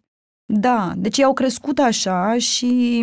Da, 0.56 0.92
deci 0.96 1.18
ei 1.18 1.24
au 1.24 1.32
crescut 1.32 1.78
așa 1.78 2.38
și 2.38 3.02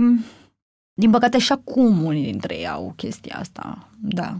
din 0.93 1.11
păcate 1.11 1.37
și 1.37 1.51
acum 1.51 2.03
unii 2.03 2.23
dintre 2.23 2.57
ei 2.57 2.67
au 2.67 2.93
chestia 2.95 3.35
asta, 3.39 3.89
da. 4.01 4.37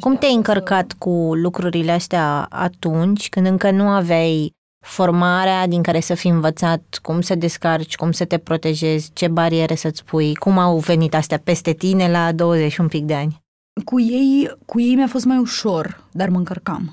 Cum 0.00 0.16
te-ai 0.16 0.34
încărcat 0.34 0.92
cu 0.92 1.34
lucrurile 1.34 1.92
astea 1.92 2.46
atunci, 2.50 3.28
când 3.28 3.46
încă 3.46 3.70
nu 3.70 3.88
aveai 3.88 4.52
formarea 4.86 5.66
din 5.66 5.82
care 5.82 6.00
să 6.00 6.14
fii 6.14 6.30
învățat 6.30 6.98
cum 7.02 7.20
să 7.20 7.34
descarci, 7.34 7.96
cum 7.96 8.12
să 8.12 8.24
te 8.24 8.38
protejezi, 8.38 9.10
ce 9.12 9.28
bariere 9.28 9.74
să-ți 9.74 10.04
pui, 10.04 10.34
cum 10.34 10.58
au 10.58 10.78
venit 10.78 11.14
astea 11.14 11.38
peste 11.38 11.72
tine 11.72 12.10
la 12.10 12.32
20 12.32 12.76
un 12.76 12.88
pic 12.88 13.04
de 13.04 13.14
ani? 13.14 13.42
Cu 13.84 14.00
ei, 14.00 14.56
cu 14.66 14.80
ei 14.80 14.94
mi-a 14.94 15.06
fost 15.06 15.24
mai 15.24 15.38
ușor, 15.38 16.04
dar 16.12 16.28
mă 16.28 16.36
încărcam. 16.36 16.92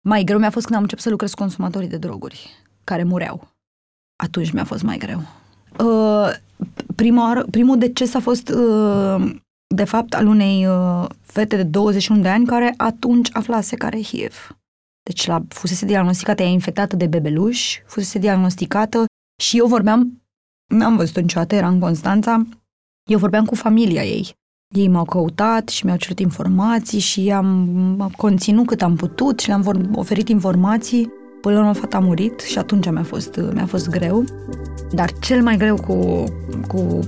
Mai 0.00 0.24
greu 0.24 0.38
mi-a 0.38 0.50
fost 0.50 0.64
când 0.64 0.76
am 0.76 0.82
început 0.82 1.04
să 1.04 1.10
lucrez 1.10 1.30
cu 1.30 1.40
consumatorii 1.40 1.88
de 1.88 1.96
droguri, 1.96 2.50
care 2.84 3.02
mureau. 3.02 3.53
Atunci 4.16 4.50
mi-a 4.50 4.64
fost 4.64 4.82
mai 4.82 4.98
greu. 4.98 5.22
Uh, 5.78 6.32
primul, 6.96 7.46
primul 7.50 7.78
deces 7.78 8.14
a 8.14 8.20
fost, 8.20 8.48
uh, 8.48 9.34
de 9.74 9.84
fapt, 9.84 10.14
al 10.14 10.26
unei 10.26 10.66
uh, 10.66 11.04
fete 11.20 11.56
de 11.56 11.62
21 11.62 12.20
de 12.20 12.28
ani 12.28 12.46
care 12.46 12.74
atunci 12.76 13.28
aflase 13.32 13.76
care 13.76 14.02
HIV. 14.02 14.56
Deci 15.02 15.26
la, 15.26 15.42
fusese 15.48 15.86
diagnosticată, 15.86 16.42
ea 16.42 16.48
infectată 16.48 16.96
de 16.96 17.06
bebeluș, 17.06 17.78
fusese 17.86 18.18
diagnosticată 18.18 19.04
și 19.42 19.58
eu 19.58 19.66
vorbeam, 19.66 20.22
n-am 20.66 20.96
văzut 20.96 21.20
niciodată, 21.20 21.54
era 21.54 21.68
în 21.68 21.78
Constanța, 21.78 22.46
eu 23.10 23.18
vorbeam 23.18 23.44
cu 23.44 23.54
familia 23.54 24.04
ei. 24.04 24.32
Ei 24.74 24.88
m-au 24.88 25.04
căutat 25.04 25.68
și 25.68 25.84
mi-au 25.84 25.96
cerut 25.96 26.18
informații 26.18 26.98
și 26.98 27.32
am 27.32 28.12
conținut 28.16 28.66
cât 28.66 28.82
am 28.82 28.96
putut 28.96 29.40
și 29.40 29.48
le-am 29.48 29.90
oferit 29.94 30.28
informații. 30.28 31.10
Până 31.44 31.56
la 31.56 31.60
urmă, 31.60 31.72
fata 31.72 31.96
a 31.96 32.00
murit 32.00 32.40
și 32.40 32.58
atunci 32.58 32.90
mi-a 32.90 33.02
fost, 33.02 33.40
mi-a 33.52 33.66
fost 33.66 33.88
greu. 33.88 34.24
Dar 34.92 35.12
cel 35.18 35.42
mai 35.42 35.56
greu 35.56 35.76
cu, 35.76 36.24
cu 36.68 36.98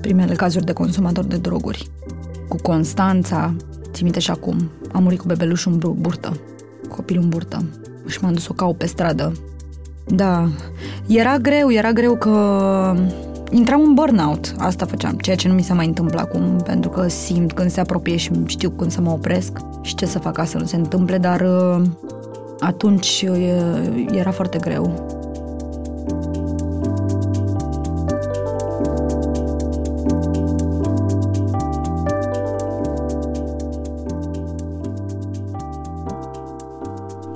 primele 0.00 0.34
cazuri 0.34 0.64
de 0.64 0.72
consumator 0.72 1.24
de 1.24 1.36
droguri. 1.36 1.88
Cu 2.48 2.56
Constanța, 2.62 3.54
țin 3.92 4.02
minte 4.02 4.20
și 4.20 4.30
acum, 4.30 4.70
a 4.92 4.98
murit 4.98 5.18
cu 5.18 5.26
bebelușul 5.26 5.72
în 5.72 5.94
burtă 6.00 6.40
copilul 6.88 7.22
în 7.22 7.28
burtă 7.28 7.64
și 8.06 8.18
m-am 8.22 8.32
dus 8.32 8.48
o 8.48 8.52
cau 8.52 8.74
pe 8.74 8.86
stradă. 8.86 9.32
Da, 10.06 10.48
era 11.06 11.38
greu, 11.38 11.72
era 11.72 11.92
greu 11.92 12.16
că 12.16 12.96
intram 13.50 13.80
în 13.80 13.94
burnout, 13.94 14.54
asta 14.58 14.86
făceam, 14.86 15.12
ceea 15.12 15.36
ce 15.36 15.48
nu 15.48 15.54
mi 15.54 15.62
se 15.62 15.72
mai 15.72 15.86
întâmplă 15.86 16.20
acum, 16.20 16.60
pentru 16.64 16.90
că 16.90 17.08
simt 17.08 17.52
când 17.52 17.70
se 17.70 17.80
apropie 17.80 18.16
și 18.16 18.30
știu 18.46 18.70
când 18.70 18.90
să 18.90 19.00
mă 19.00 19.10
opresc 19.10 19.58
și 19.82 19.94
ce 19.94 20.06
să 20.06 20.18
fac 20.18 20.32
ca 20.32 20.44
să 20.44 20.58
nu 20.58 20.64
se 20.64 20.76
întâmple, 20.76 21.18
dar 21.18 21.40
uh, 21.40 21.82
atunci 22.66 23.24
uh, 23.28 24.06
era 24.12 24.30
foarte 24.30 24.58
greu. 24.58 25.14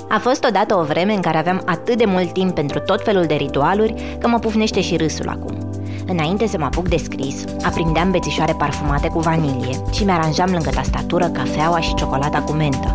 A 0.08 0.18
fost 0.18 0.44
odată 0.44 0.76
o 0.76 0.82
vreme 0.82 1.12
în 1.12 1.20
care 1.20 1.38
aveam 1.38 1.62
atât 1.64 1.98
de 1.98 2.04
mult 2.04 2.32
timp 2.32 2.54
pentru 2.54 2.78
tot 2.78 3.02
felul 3.04 3.24
de 3.24 3.34
ritualuri 3.34 4.16
că 4.18 4.28
mă 4.28 4.38
pufnește 4.38 4.80
și 4.80 4.96
râsul 4.96 5.28
acum. 5.28 5.58
Înainte 6.06 6.46
să 6.46 6.58
mă 6.58 6.64
apuc 6.64 6.88
de 6.88 6.96
scris, 6.96 7.44
aprindeam 7.62 8.10
bețișoare 8.10 8.52
parfumate 8.52 9.08
cu 9.08 9.18
vanilie 9.18 9.76
și 9.92 10.04
mi-aranjam 10.04 10.50
lângă 10.50 10.70
tastatură 10.70 11.26
cafeaua 11.26 11.80
și 11.80 11.94
ciocolata 11.94 12.42
cu 12.42 12.52
mentă. 12.52 12.94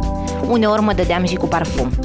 Uneori 0.50 0.82
mă 0.82 0.94
dădeam 0.94 1.26
și 1.26 1.36
cu 1.36 1.46
parfum. 1.46 2.05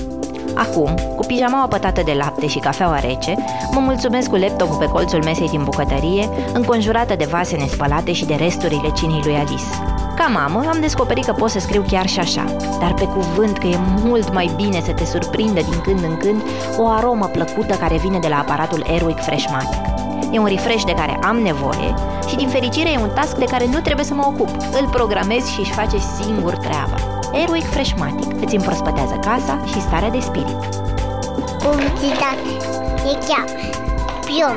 Acum, 0.60 0.94
cu 1.16 1.26
pijamaua 1.26 1.66
pătată 1.66 2.02
de 2.04 2.12
lapte 2.12 2.46
și 2.46 2.58
cafeaua 2.58 2.98
rece, 2.98 3.34
mă 3.72 3.80
mulțumesc 3.80 4.28
cu 4.28 4.36
laptopul 4.36 4.76
pe 4.76 4.86
colțul 4.86 5.24
mesei 5.24 5.48
din 5.48 5.64
bucătărie, 5.64 6.28
înconjurată 6.52 7.14
de 7.14 7.28
vase 7.30 7.56
nespălate 7.56 8.12
și 8.12 8.24
de 8.24 8.34
resturile 8.34 8.90
cinii 8.94 9.20
lui 9.24 9.34
Alice. 9.34 9.64
Ca 10.16 10.26
mamă, 10.26 10.68
am 10.68 10.80
descoperit 10.80 11.24
că 11.24 11.32
pot 11.32 11.50
să 11.50 11.58
scriu 11.58 11.84
chiar 11.88 12.06
și 12.06 12.18
așa, 12.18 12.44
dar 12.80 12.94
pe 12.94 13.04
cuvânt 13.04 13.58
că 13.58 13.66
e 13.66 13.76
mult 14.04 14.32
mai 14.32 14.50
bine 14.56 14.80
să 14.84 14.92
te 14.92 15.04
surprindă 15.04 15.60
din 15.60 15.80
când 15.82 16.02
în 16.02 16.16
când 16.16 16.42
o 16.76 16.86
aromă 16.86 17.26
plăcută 17.26 17.74
care 17.74 17.96
vine 17.96 18.18
de 18.18 18.28
la 18.28 18.38
aparatul 18.38 18.84
Airwick 18.88 19.22
Freshmatic. 19.22 19.80
E 20.32 20.38
un 20.38 20.46
refresh 20.46 20.84
de 20.84 20.94
care 20.94 21.18
am 21.22 21.36
nevoie 21.36 21.94
și 22.28 22.36
din 22.36 22.48
fericire 22.48 22.92
e 22.92 22.98
un 22.98 23.10
task 23.14 23.36
de 23.36 23.44
care 23.44 23.66
nu 23.66 23.80
trebuie 23.80 24.04
să 24.04 24.14
mă 24.14 24.24
ocup. 24.26 24.48
Îl 24.80 24.88
programez 24.90 25.46
și 25.46 25.60
își 25.60 25.72
face 25.72 25.96
singur 25.98 26.56
treaba. 26.56 27.09
Airwick 27.32 27.66
Freshmatic 27.66 28.42
îți 28.42 28.54
împrospătează 28.54 29.14
casa 29.14 29.64
și 29.64 29.80
starea 29.80 30.10
de 30.10 30.20
spirit. 30.20 30.58
Publicitate. 31.62 32.48
E 32.96 33.18
chiar. 33.26 33.48
Pion. 34.24 34.56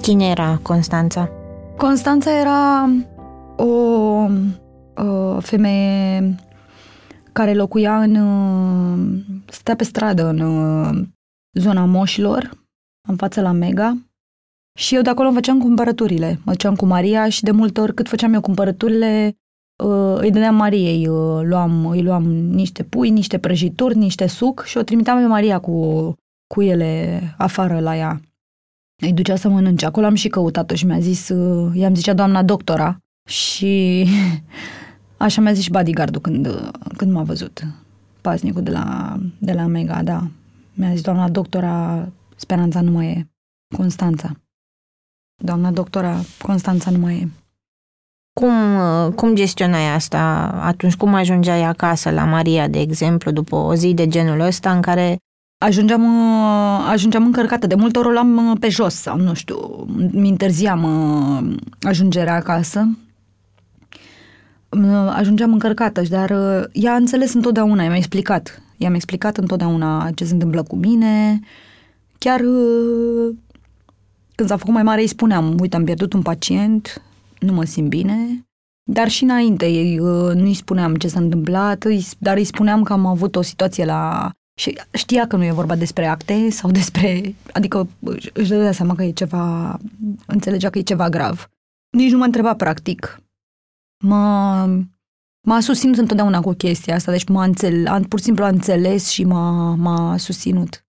Cine 0.00 0.28
era 0.28 0.58
Constanța? 0.62 1.28
Constanța 1.76 2.38
era 2.38 2.90
o, 3.56 3.64
o 5.02 5.40
femeie 5.40 6.34
care 7.32 7.54
locuia 7.54 7.98
în... 7.98 8.14
stătea 9.46 9.76
pe 9.76 9.84
stradă 9.84 10.28
în 10.28 10.38
zona 11.52 11.84
moșilor, 11.84 12.50
în 13.08 13.16
față 13.16 13.40
la 13.40 13.52
Mega. 13.52 13.98
Și 14.78 14.94
eu 14.94 15.02
de 15.02 15.10
acolo 15.10 15.26
îmi 15.26 15.36
făceam 15.36 15.58
cumpărăturile. 15.58 16.40
Mă 16.44 16.52
duceam 16.52 16.74
cu 16.74 16.86
Maria 16.86 17.28
și 17.28 17.42
de 17.42 17.50
multe 17.50 17.80
ori 17.80 17.94
cât 17.94 18.08
făceam 18.08 18.34
eu 18.34 18.40
cumpărăturile, 18.40 19.36
îi 20.18 20.30
dădeam 20.30 20.54
Mariei, 20.54 21.06
luam, 21.42 21.86
îi 21.86 22.02
luam 22.02 22.24
niște 22.32 22.82
pui, 22.82 23.10
niște 23.10 23.38
prăjituri, 23.38 23.96
niște 23.96 24.26
suc 24.26 24.64
și 24.64 24.76
o 24.76 24.82
trimiteam 24.82 25.20
pe 25.20 25.26
Maria 25.26 25.58
cu, 25.58 26.12
cu 26.54 26.62
ele 26.62 27.20
afară 27.38 27.80
la 27.80 27.96
ea 27.96 28.20
îi 29.02 29.12
ducea 29.12 29.36
să 29.36 29.48
mănânce. 29.48 29.86
Acolo 29.86 30.06
am 30.06 30.14
și 30.14 30.28
căutat-o 30.28 30.74
și 30.74 30.86
mi-a 30.86 30.98
zis, 30.98 31.28
uh, 31.28 31.76
i-am 31.76 31.94
zicea 31.94 32.14
doamna 32.14 32.42
doctora 32.42 32.98
și 33.28 34.06
așa 35.16 35.40
mi-a 35.40 35.52
zis 35.52 35.62
și 35.62 35.70
bodyguardul 35.70 36.20
când, 36.20 36.70
când 36.96 37.12
m-a 37.12 37.22
văzut. 37.22 37.66
Paznicul 38.20 38.62
de 38.62 38.70
la, 38.70 39.16
de 39.38 39.52
la 39.52 39.66
Mega, 39.66 40.02
da. 40.02 40.26
Mi-a 40.74 40.90
zis 40.90 41.00
doamna 41.00 41.28
doctora, 41.28 42.08
speranța 42.38 42.80
nu 42.80 42.90
mai 42.90 43.06
e. 43.06 43.28
Constanța. 43.76 44.32
Doamna 45.42 45.70
doctora, 45.70 46.20
Constanța 46.42 46.90
nu 46.90 46.98
mai 46.98 47.14
e. 47.14 47.28
Cum, 48.40 48.76
uh, 48.76 49.12
cum 49.14 49.34
gestionai 49.34 49.94
asta 49.94 50.20
atunci? 50.62 50.96
Cum 50.96 51.14
ajungeai 51.14 51.62
acasă 51.62 52.10
la 52.10 52.24
Maria, 52.24 52.68
de 52.68 52.80
exemplu, 52.80 53.30
după 53.30 53.56
o 53.56 53.74
zi 53.74 53.94
de 53.94 54.08
genul 54.08 54.40
ăsta 54.40 54.72
în 54.72 54.80
care 54.80 55.18
ajungeam, 55.58 56.02
uh, 56.04 56.86
ajungeam 56.90 57.24
încărcată. 57.24 57.66
De 57.66 57.74
multe 57.74 57.98
ori 57.98 58.08
o 58.08 58.10
luam 58.10 58.50
uh, 58.50 58.56
pe 58.60 58.68
jos 58.68 58.94
sau, 58.94 59.16
nu 59.16 59.34
știu, 59.34 59.86
mi 60.12 60.28
interziam 60.28 60.82
uh, 60.82 61.56
ajungerea 61.80 62.34
acasă. 62.34 62.98
Ajungeam 65.08 65.52
încărcată, 65.52 66.02
dar 66.10 66.30
ea 66.72 66.92
a 66.92 66.96
înțeles 66.96 67.34
întotdeauna, 67.34 67.82
i-am 67.82 67.92
explicat. 67.92 68.62
I-am 68.76 68.94
explicat 68.94 69.36
întotdeauna 69.36 70.10
ce 70.14 70.24
se 70.24 70.32
întâmplă 70.32 70.62
cu 70.62 70.76
mine. 70.76 71.40
Chiar 72.18 72.40
când 74.34 74.48
s-a 74.48 74.56
făcut 74.56 74.72
mai 74.72 74.82
mare 74.82 75.00
îi 75.00 75.06
spuneam, 75.06 75.58
uite, 75.58 75.76
am 75.76 75.84
pierdut 75.84 76.12
un 76.12 76.22
pacient, 76.22 77.02
nu 77.40 77.52
mă 77.52 77.64
simt 77.64 77.88
bine. 77.88 78.42
Dar 78.90 79.08
și 79.08 79.22
înainte 79.22 79.96
nu 80.34 80.44
îi 80.44 80.54
spuneam 80.54 80.96
ce 80.96 81.08
s-a 81.08 81.20
întâmplat, 81.20 81.84
dar 82.18 82.36
îi 82.36 82.44
spuneam 82.44 82.82
că 82.82 82.92
am 82.92 83.06
avut 83.06 83.36
o 83.36 83.42
situație 83.42 83.84
la 83.84 84.30
și 84.60 84.78
știa 84.92 85.26
că 85.26 85.36
nu 85.36 85.44
e 85.44 85.52
vorba 85.52 85.76
despre 85.76 86.06
acte 86.06 86.50
sau 86.50 86.70
despre... 86.70 87.34
Adică 87.52 87.88
își 88.32 88.48
dădea 88.48 88.72
seama 88.72 88.94
că 88.94 89.02
e 89.02 89.10
ceva... 89.10 89.78
Înțelegea 90.26 90.70
că 90.70 90.78
e 90.78 90.82
ceva 90.82 91.08
grav. 91.08 91.48
Nici 91.96 92.10
nu 92.10 92.18
mă 92.18 92.24
întreba 92.24 92.54
practic. 92.54 93.22
M-a, 94.04 94.64
m-a 95.46 95.60
susținut 95.60 95.96
întotdeauna 95.96 96.40
cu 96.40 96.52
chestia 96.52 96.94
asta, 96.94 97.10
deci 97.10 97.28
m-a 97.28 97.44
înțeles, 97.44 98.06
pur 98.08 98.18
și 98.18 98.24
simplu 98.24 98.44
a 98.44 98.48
înțeles 98.48 99.08
și 99.08 99.24
m-a, 99.24 99.74
m-a 99.74 100.16
susținut. 100.16 100.86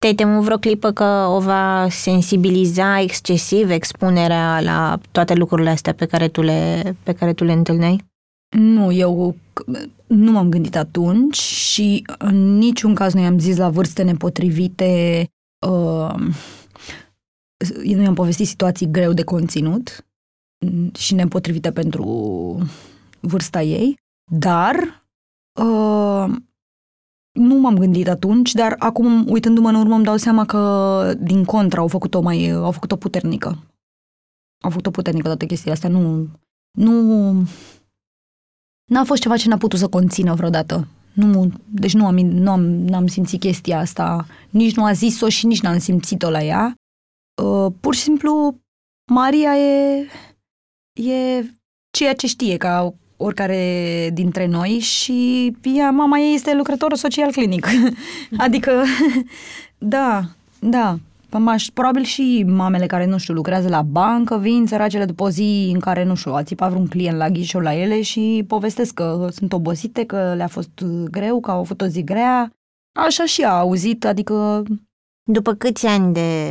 Te-ai 0.00 0.14
temut 0.14 0.42
vreo 0.42 0.56
clipă 0.56 0.92
că 0.92 1.04
o 1.04 1.40
va 1.40 1.86
sensibiliza 1.90 3.00
excesiv 3.00 3.70
expunerea 3.70 4.60
la 4.60 4.98
toate 5.10 5.34
lucrurile 5.34 5.70
astea 5.70 5.94
pe 5.94 6.06
care 6.06 6.28
tu 6.28 6.42
le, 6.42 6.96
pe 7.02 7.12
care 7.12 7.32
tu 7.32 7.44
le 7.44 7.52
întâlneai? 7.52 8.04
Nu, 8.56 8.92
eu 8.92 9.36
nu 10.06 10.32
m-am 10.32 10.48
gândit 10.48 10.76
atunci 10.76 11.36
și 11.36 12.04
în 12.18 12.56
niciun 12.56 12.94
caz 12.94 13.14
nu 13.14 13.20
i-am 13.20 13.38
zis 13.38 13.56
la 13.56 13.70
vârste 13.70 14.02
nepotrivite, 14.02 15.24
uh, 15.66 16.14
nu 17.84 18.02
i-am 18.02 18.14
povestit 18.14 18.46
situații 18.46 18.90
greu 18.90 19.12
de 19.12 19.24
conținut 19.24 20.06
și 20.98 21.14
nepotrivite 21.14 21.72
pentru 21.72 22.04
vârsta 23.20 23.62
ei, 23.62 23.98
dar 24.32 25.04
uh, 25.60 26.36
nu 27.40 27.54
m-am 27.54 27.78
gândit 27.78 28.08
atunci, 28.08 28.52
dar 28.52 28.74
acum, 28.78 29.26
uitându-mă 29.28 29.68
în 29.68 29.74
urmă, 29.74 29.94
îmi 29.94 30.04
dau 30.04 30.16
seama 30.16 30.44
că, 30.44 31.14
din 31.20 31.44
contra, 31.44 31.80
au 31.80 31.88
făcut-o 31.88 32.20
mai, 32.20 32.50
au 32.50 32.70
făcut-o 32.70 32.96
puternică. 32.96 33.58
Au 34.64 34.70
făcut-o 34.70 34.90
puternică 34.90 35.26
toate 35.26 35.46
chestiile 35.46 35.72
astea. 35.72 35.88
Nu, 35.88 36.28
nu, 36.70 37.32
N-a 38.90 39.04
fost 39.04 39.20
ceva 39.20 39.36
ce 39.36 39.48
n-a 39.48 39.56
putut 39.56 39.78
să 39.78 39.88
conțină 39.88 40.34
vreodată. 40.34 40.86
Nu, 41.12 41.52
deci 41.66 41.94
nu 41.94 42.06
am, 42.06 42.16
nu 42.16 42.50
am, 42.50 42.60
n-am 42.62 43.06
simțit 43.06 43.40
chestia 43.40 43.78
asta, 43.78 44.26
nici 44.50 44.76
nu 44.76 44.84
a 44.84 44.92
zis-o 44.92 45.28
și 45.28 45.46
nici 45.46 45.60
n-am 45.60 45.78
simțit-o 45.78 46.30
la 46.30 46.42
ea. 46.42 46.74
Uh, 47.42 47.72
pur 47.80 47.94
și 47.94 48.00
simplu, 48.00 48.60
Maria 49.12 49.56
e, 49.56 50.06
e 50.92 51.44
ceea 51.90 52.14
ce 52.14 52.26
știe 52.26 52.56
ca 52.56 52.94
oricare 53.22 54.10
dintre 54.12 54.46
noi 54.46 54.68
și 54.68 55.52
ea, 55.62 55.90
mama 55.90 56.18
ei 56.18 56.34
este 56.34 56.54
lucrător 56.54 56.94
social 56.94 57.30
clinic. 57.30 57.66
adică, 58.46 58.82
da, 59.78 60.22
da, 60.58 60.98
Maș, 61.38 61.66
probabil 61.74 62.02
și 62.02 62.44
mamele 62.46 62.86
care, 62.86 63.06
nu 63.06 63.18
știu, 63.18 63.34
lucrează 63.34 63.68
la 63.68 63.82
bancă, 63.82 64.38
vin 64.38 64.66
săracele 64.66 65.04
după 65.04 65.22
o 65.22 65.30
zi 65.30 65.70
în 65.72 65.80
care, 65.80 66.04
nu 66.04 66.14
știu, 66.14 66.32
a 66.32 66.42
țipat 66.42 66.70
vreun 66.70 66.86
client 66.86 67.16
la 67.16 67.28
ghișeu 67.28 67.60
la 67.60 67.74
ele 67.74 68.02
și 68.02 68.44
povestesc 68.46 68.94
că 68.94 69.28
sunt 69.30 69.52
obosite, 69.52 70.04
că 70.04 70.34
le-a 70.36 70.46
fost 70.46 70.84
greu, 71.10 71.40
că 71.40 71.50
au 71.50 71.58
avut 71.58 71.80
o 71.80 71.86
zi 71.86 72.04
grea. 72.04 72.52
Așa 72.98 73.24
și 73.24 73.42
a 73.42 73.58
auzit, 73.58 74.04
adică... 74.04 74.62
După 75.30 75.52
câți 75.52 75.86
ani 75.86 76.12
de, 76.12 76.50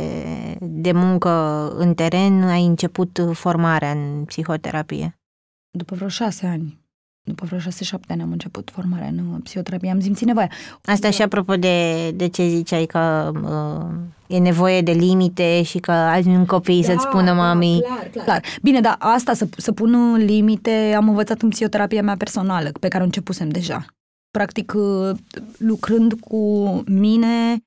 de 0.60 0.92
muncă 0.92 1.30
în 1.76 1.94
teren 1.94 2.42
ai 2.42 2.64
început 2.64 3.20
formarea 3.32 3.90
în 3.90 4.24
psihoterapie? 4.24 5.19
După 5.70 5.94
vreo 5.94 6.08
șase 6.08 6.46
ani 6.46 6.80
după 7.22 7.44
vreo 7.46 7.58
șase-șapte 7.58 8.12
ani 8.12 8.22
am 8.22 8.32
început 8.32 8.70
formarea 8.72 9.06
în 9.06 9.40
psihoterapie, 9.42 9.90
am 9.90 10.00
simțit 10.00 10.26
nevoia. 10.26 10.50
Asta 10.84 11.10
și 11.10 11.22
apropo 11.22 11.54
de, 11.54 12.10
de 12.10 12.28
ce 12.28 12.48
ziceai 12.48 12.86
că 12.86 13.32
uh, 13.42 14.36
e 14.36 14.38
nevoie 14.38 14.80
de 14.80 14.92
limite 14.92 15.62
și 15.62 15.78
că 15.78 15.90
azi 15.90 16.28
un 16.28 16.46
copii 16.46 16.82
da, 16.82 16.86
să-ți 16.86 17.02
spună 17.02 17.24
da, 17.24 17.32
mami. 17.32 17.80
Clar, 17.86 18.08
clar. 18.10 18.24
clar. 18.24 18.42
Bine, 18.62 18.80
dar 18.80 18.96
asta, 18.98 19.32
să, 19.32 19.48
să 19.56 19.72
pun 19.72 20.14
limite, 20.14 20.92
am 20.96 21.08
învățat 21.08 21.42
în 21.42 21.48
psihoterapia 21.48 22.02
mea 22.02 22.16
personală, 22.16 22.70
pe 22.80 22.88
care 22.88 23.02
o 23.02 23.06
începusem 23.06 23.48
deja. 23.48 23.84
Practic, 24.30 24.72
uh, 24.76 25.16
lucrând 25.58 26.12
cu 26.12 26.66
mine, 26.86 27.58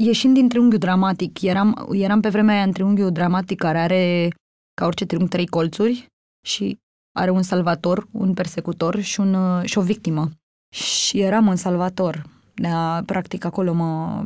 ieșind 0.00 0.34
din 0.34 0.48
triunghiul 0.48 0.80
dramatic, 0.80 1.42
eram, 1.42 1.88
eram 1.92 2.20
pe 2.20 2.28
vremea 2.28 2.54
aia 2.54 2.64
în 2.64 2.72
triunghiul 2.72 3.10
dramatic 3.12 3.58
care 3.58 3.78
are, 3.78 4.28
ca 4.74 4.86
orice 4.86 5.06
triunghi, 5.06 5.30
trei 5.30 5.46
colțuri 5.46 6.06
și 6.46 6.78
are 7.18 7.30
un 7.30 7.42
salvator, 7.42 8.08
un 8.10 8.34
persecutor 8.34 9.00
și, 9.00 9.20
un, 9.20 9.62
și 9.64 9.78
o 9.78 9.82
victimă. 9.82 10.28
Și 10.74 11.20
eram 11.20 11.46
un 11.46 11.56
salvator. 11.56 12.26
De 12.54 12.66
a, 12.66 13.02
practic, 13.04 13.44
acolo 13.44 13.72
mă... 13.72 14.22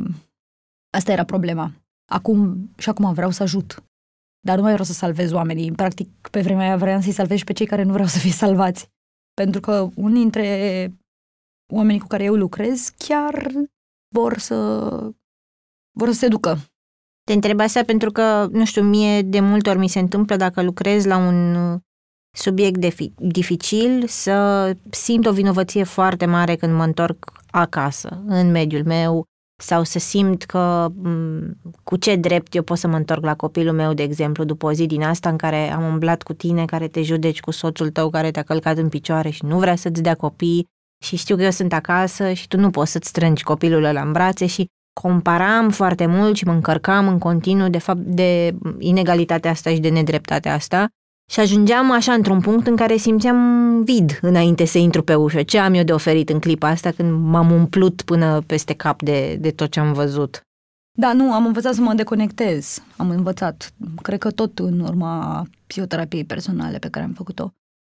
Asta 0.97 1.13
era 1.13 1.25
problema. 1.25 1.73
Acum, 2.11 2.71
și 2.79 2.89
acum 2.89 3.13
vreau 3.13 3.31
să 3.31 3.43
ajut. 3.43 3.83
Dar 4.41 4.57
nu 4.57 4.63
mai 4.63 4.71
vreau 4.71 4.87
să 4.87 4.93
salvez 4.93 5.33
oamenii. 5.33 5.73
Practic, 5.73 6.09
pe 6.31 6.41
vremea 6.41 6.67
aia 6.67 6.77
vreau 6.77 7.01
să-i 7.01 7.13
salvez 7.13 7.43
pe 7.43 7.53
cei 7.53 7.67
care 7.67 7.83
nu 7.83 7.93
vreau 7.93 8.09
să 8.09 8.19
fie 8.19 8.31
salvați. 8.31 8.89
Pentru 9.35 9.61
că 9.61 9.89
unii 9.95 10.21
dintre 10.21 10.93
oamenii 11.73 12.01
cu 12.01 12.07
care 12.07 12.25
eu 12.25 12.35
lucrez 12.35 12.89
chiar 12.97 13.51
vor 14.15 14.39
să 14.39 14.89
vor 15.99 16.09
să 16.09 16.19
se 16.19 16.29
ducă. 16.29 16.59
Te 17.25 17.33
întreb 17.33 17.61
asta 17.61 17.85
pentru 17.85 18.11
că, 18.11 18.49
nu 18.51 18.65
știu, 18.65 18.83
mie 18.83 19.23
de 19.23 19.41
multe 19.41 19.71
ori 19.71 19.79
mi 19.79 19.89
se 19.89 19.99
întâmplă 19.99 20.37
dacă 20.37 20.63
lucrez 20.63 21.05
la 21.05 21.17
un 21.17 21.57
subiect 22.37 22.87
defi- 22.87 23.14
dificil, 23.16 24.07
să 24.07 24.71
simt 24.90 25.27
o 25.27 25.33
vinovăție 25.33 25.83
foarte 25.83 26.27
mare 26.27 26.55
când 26.55 26.75
mă 26.75 26.85
întorc 26.85 27.33
acasă, 27.51 28.23
în 28.27 28.51
mediul 28.51 28.85
meu, 28.85 29.25
sau 29.62 29.83
să 29.83 29.99
simt 29.99 30.42
că 30.42 30.92
cu 31.83 31.97
ce 31.97 32.16
drept 32.16 32.55
eu 32.55 32.62
pot 32.62 32.79
să 32.79 32.88
mă 32.88 32.97
întorc 32.97 33.25
la 33.25 33.35
copilul 33.35 33.75
meu, 33.75 33.92
de 33.92 34.03
exemplu, 34.03 34.45
după 34.45 34.66
o 34.66 34.73
zi 34.73 34.87
din 34.87 35.03
asta 35.03 35.29
în 35.29 35.37
care 35.37 35.73
am 35.73 35.85
umblat 35.85 36.23
cu 36.23 36.33
tine, 36.33 36.64
care 36.64 36.88
te 36.88 37.03
judeci 37.03 37.40
cu 37.40 37.51
soțul 37.51 37.90
tău 37.90 38.11
care 38.11 38.31
te-a 38.31 38.42
călcat 38.42 38.77
în 38.77 38.88
picioare 38.88 39.31
și 39.31 39.45
nu 39.45 39.59
vrea 39.59 39.77
să-ți 39.77 40.03
dea 40.03 40.14
copii 40.14 40.66
și 41.05 41.16
știu 41.16 41.37
că 41.37 41.42
eu 41.42 41.51
sunt 41.51 41.73
acasă 41.73 42.33
și 42.33 42.49
tu 42.49 42.57
nu 42.59 42.71
poți 42.71 42.90
să-ți 42.90 43.09
strângi 43.09 43.42
copilul 43.42 43.85
ăla 43.85 44.01
în 44.01 44.12
brațe 44.12 44.47
și 44.47 44.66
comparam 45.01 45.71
foarte 45.71 46.07
mult 46.07 46.37
și 46.37 46.45
mă 46.45 46.53
încărcam 46.53 47.09
în 47.09 47.18
continuu 47.18 47.68
de 47.68 47.79
fapt 47.79 48.01
de 48.01 48.55
inegalitatea 48.79 49.51
asta 49.51 49.71
și 49.71 49.81
de 49.81 49.88
nedreptatea 49.88 50.55
asta 50.55 50.88
și 51.31 51.41
ajungeam 51.41 51.91
așa 51.91 52.13
într-un 52.13 52.41
punct 52.41 52.67
în 52.67 52.77
care 52.77 52.97
simțeam 52.97 53.83
vid 53.85 54.19
înainte 54.23 54.65
să 54.65 54.79
intru 54.79 55.03
pe 55.03 55.15
ușă. 55.15 55.43
Ce 55.43 55.59
am 55.59 55.75
eu 55.75 55.83
de 55.83 55.93
oferit 55.93 56.29
în 56.29 56.39
clipa 56.39 56.69
asta 56.69 56.91
când 56.91 57.25
m-am 57.25 57.51
umplut 57.51 58.03
până 58.03 58.41
peste 58.47 58.75
cap 58.75 59.03
de, 59.03 59.37
de 59.41 59.51
tot 59.51 59.71
ce 59.71 59.81
am 59.81 59.93
văzut? 59.93 60.43
Da, 60.99 61.13
nu, 61.13 61.33
am 61.33 61.47
învățat 61.47 61.75
să 61.75 61.81
mă 61.81 61.95
deconectez. 61.95 62.83
Am 62.97 63.11
învățat. 63.11 63.73
Cred 64.03 64.19
că 64.19 64.31
tot 64.31 64.59
în 64.59 64.81
urma 64.81 65.47
psihoterapiei 65.67 66.25
personale 66.25 66.79
pe 66.79 66.89
care 66.89 67.05
am 67.05 67.13
făcut-o. 67.13 67.53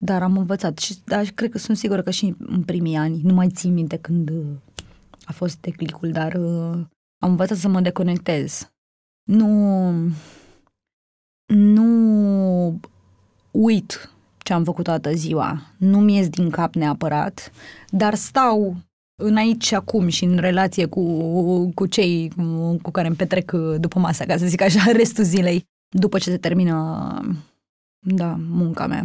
Dar 0.05 0.23
am 0.23 0.37
învățat 0.37 0.79
și 0.79 0.97
da, 1.05 1.23
cred 1.35 1.51
că 1.51 1.59
sunt 1.59 1.77
sigură 1.77 2.03
că 2.03 2.11
și 2.11 2.35
în 2.39 2.63
primii 2.63 2.97
ani, 2.97 3.21
nu 3.23 3.35
mai 3.35 3.49
țin 3.49 3.73
minte 3.73 3.97
când 3.97 4.31
uh, 4.31 4.45
a 5.25 5.33
fost 5.33 5.61
declicul, 5.61 6.11
dar 6.11 6.35
uh, 6.35 6.81
am 7.19 7.31
învățat 7.31 7.57
să 7.57 7.69
mă 7.69 7.81
deconectez. 7.81 8.71
Nu, 9.23 9.91
nu 11.47 12.81
uit 13.53 14.11
ce 14.39 14.53
am 14.53 14.65
făcut 14.65 14.85
toată 14.85 15.13
ziua. 15.13 15.63
Nu 15.77 15.99
mi 15.99 16.17
ies 16.17 16.29
din 16.29 16.51
cap 16.51 16.75
neapărat, 16.75 17.53
dar 17.89 18.15
stau 18.15 18.77
în 19.23 19.37
aici 19.37 19.65
și 19.65 19.75
acum 19.75 20.09
și 20.09 20.25
în 20.25 20.37
relație 20.37 20.87
cu, 20.87 21.03
cu 21.75 21.87
cei 21.87 22.33
cu, 22.37 22.79
cu 22.83 22.91
care 22.91 23.07
îmi 23.07 23.17
petrec 23.17 23.53
uh, 23.55 23.75
după 23.79 23.99
masă, 23.99 24.25
ca 24.25 24.37
să 24.37 24.47
zic 24.47 24.63
așa, 24.63 24.93
restul 25.01 25.25
zilei, 25.25 25.65
după 25.89 26.19
ce 26.19 26.31
se 26.31 26.37
termină, 26.37 27.37
da, 28.07 28.37
munca 28.39 28.87
mea. 28.87 29.05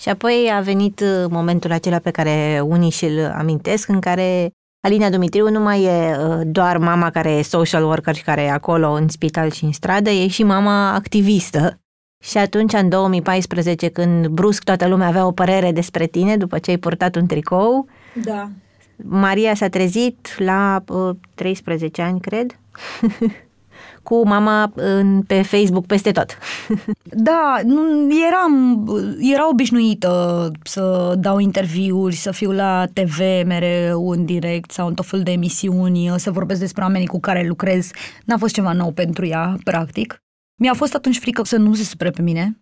Și 0.00 0.08
apoi 0.08 0.50
a 0.52 0.60
venit 0.60 1.00
uh, 1.00 1.24
momentul 1.30 1.72
acela 1.72 1.98
pe 1.98 2.10
care 2.10 2.60
unii 2.64 2.90
și-l 2.90 3.24
amintesc, 3.24 3.88
în 3.88 4.00
care 4.00 4.50
Alina 4.80 5.10
Dumitriu 5.10 5.50
nu 5.50 5.60
mai 5.60 5.82
e 5.82 6.16
uh, 6.16 6.40
doar 6.44 6.78
mama 6.78 7.10
care 7.10 7.30
e 7.30 7.42
social 7.42 7.84
worker 7.84 8.14
și 8.14 8.22
care 8.22 8.42
e 8.42 8.50
acolo 8.50 8.90
în 8.90 9.08
spital 9.08 9.50
și 9.50 9.64
în 9.64 9.72
stradă, 9.72 10.10
e 10.10 10.28
și 10.28 10.42
mama 10.42 10.94
activistă. 10.94 11.81
Și 12.22 12.38
atunci, 12.38 12.72
în 12.72 12.88
2014, 12.88 13.88
când 13.88 14.26
brusc 14.26 14.62
toată 14.62 14.86
lumea 14.88 15.06
avea 15.06 15.26
o 15.26 15.32
părere 15.32 15.72
despre 15.72 16.06
tine 16.06 16.36
după 16.36 16.58
ce 16.58 16.70
ai 16.70 16.76
purtat 16.76 17.16
un 17.16 17.26
tricou, 17.26 17.86
da. 18.24 18.48
Maria 18.96 19.54
s-a 19.54 19.68
trezit 19.68 20.28
la 20.38 20.82
uh, 20.88 21.16
13 21.34 22.02
ani, 22.02 22.20
cred, 22.20 22.58
cu 24.02 24.26
mama 24.26 24.72
în, 24.74 25.22
pe 25.22 25.42
Facebook 25.42 25.86
peste 25.86 26.10
tot. 26.10 26.38
da, 27.28 27.60
nu, 27.64 28.08
eram, 28.28 28.84
era 29.32 29.48
obișnuită 29.48 30.50
să 30.62 31.14
dau 31.18 31.38
interviuri, 31.38 32.14
să 32.14 32.30
fiu 32.30 32.50
la 32.50 32.86
TV 32.92 33.18
mereu 33.46 34.10
în 34.10 34.24
direct 34.24 34.70
sau 34.70 34.86
în 34.86 34.94
tot 34.94 35.06
fel 35.06 35.22
de 35.22 35.30
emisiuni, 35.30 36.14
să 36.16 36.30
vorbesc 36.30 36.60
despre 36.60 36.82
oamenii 36.82 37.06
cu 37.06 37.20
care 37.20 37.46
lucrez. 37.46 37.90
N-a 38.24 38.36
fost 38.36 38.54
ceva 38.54 38.72
nou 38.72 38.90
pentru 38.90 39.26
ea, 39.26 39.56
practic. 39.64 40.22
Mi-a 40.60 40.74
fost 40.74 40.94
atunci 40.94 41.18
frică 41.18 41.44
să 41.44 41.56
nu 41.56 41.74
se 41.74 41.84
supere 41.84 42.10
pe 42.10 42.22
mine. 42.22 42.58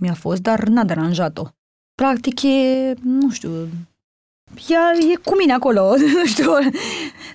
Mi-a 0.00 0.14
fost, 0.14 0.42
dar 0.42 0.62
n-a 0.68 0.84
deranjat-o. 0.84 1.48
Practic 1.94 2.42
e, 2.42 2.94
nu 3.02 3.30
știu, 3.30 3.50
ea 4.68 4.92
e 5.12 5.16
cu 5.24 5.36
mine 5.36 5.52
acolo, 5.52 5.94
nu 6.18 6.26
știu. 6.26 6.50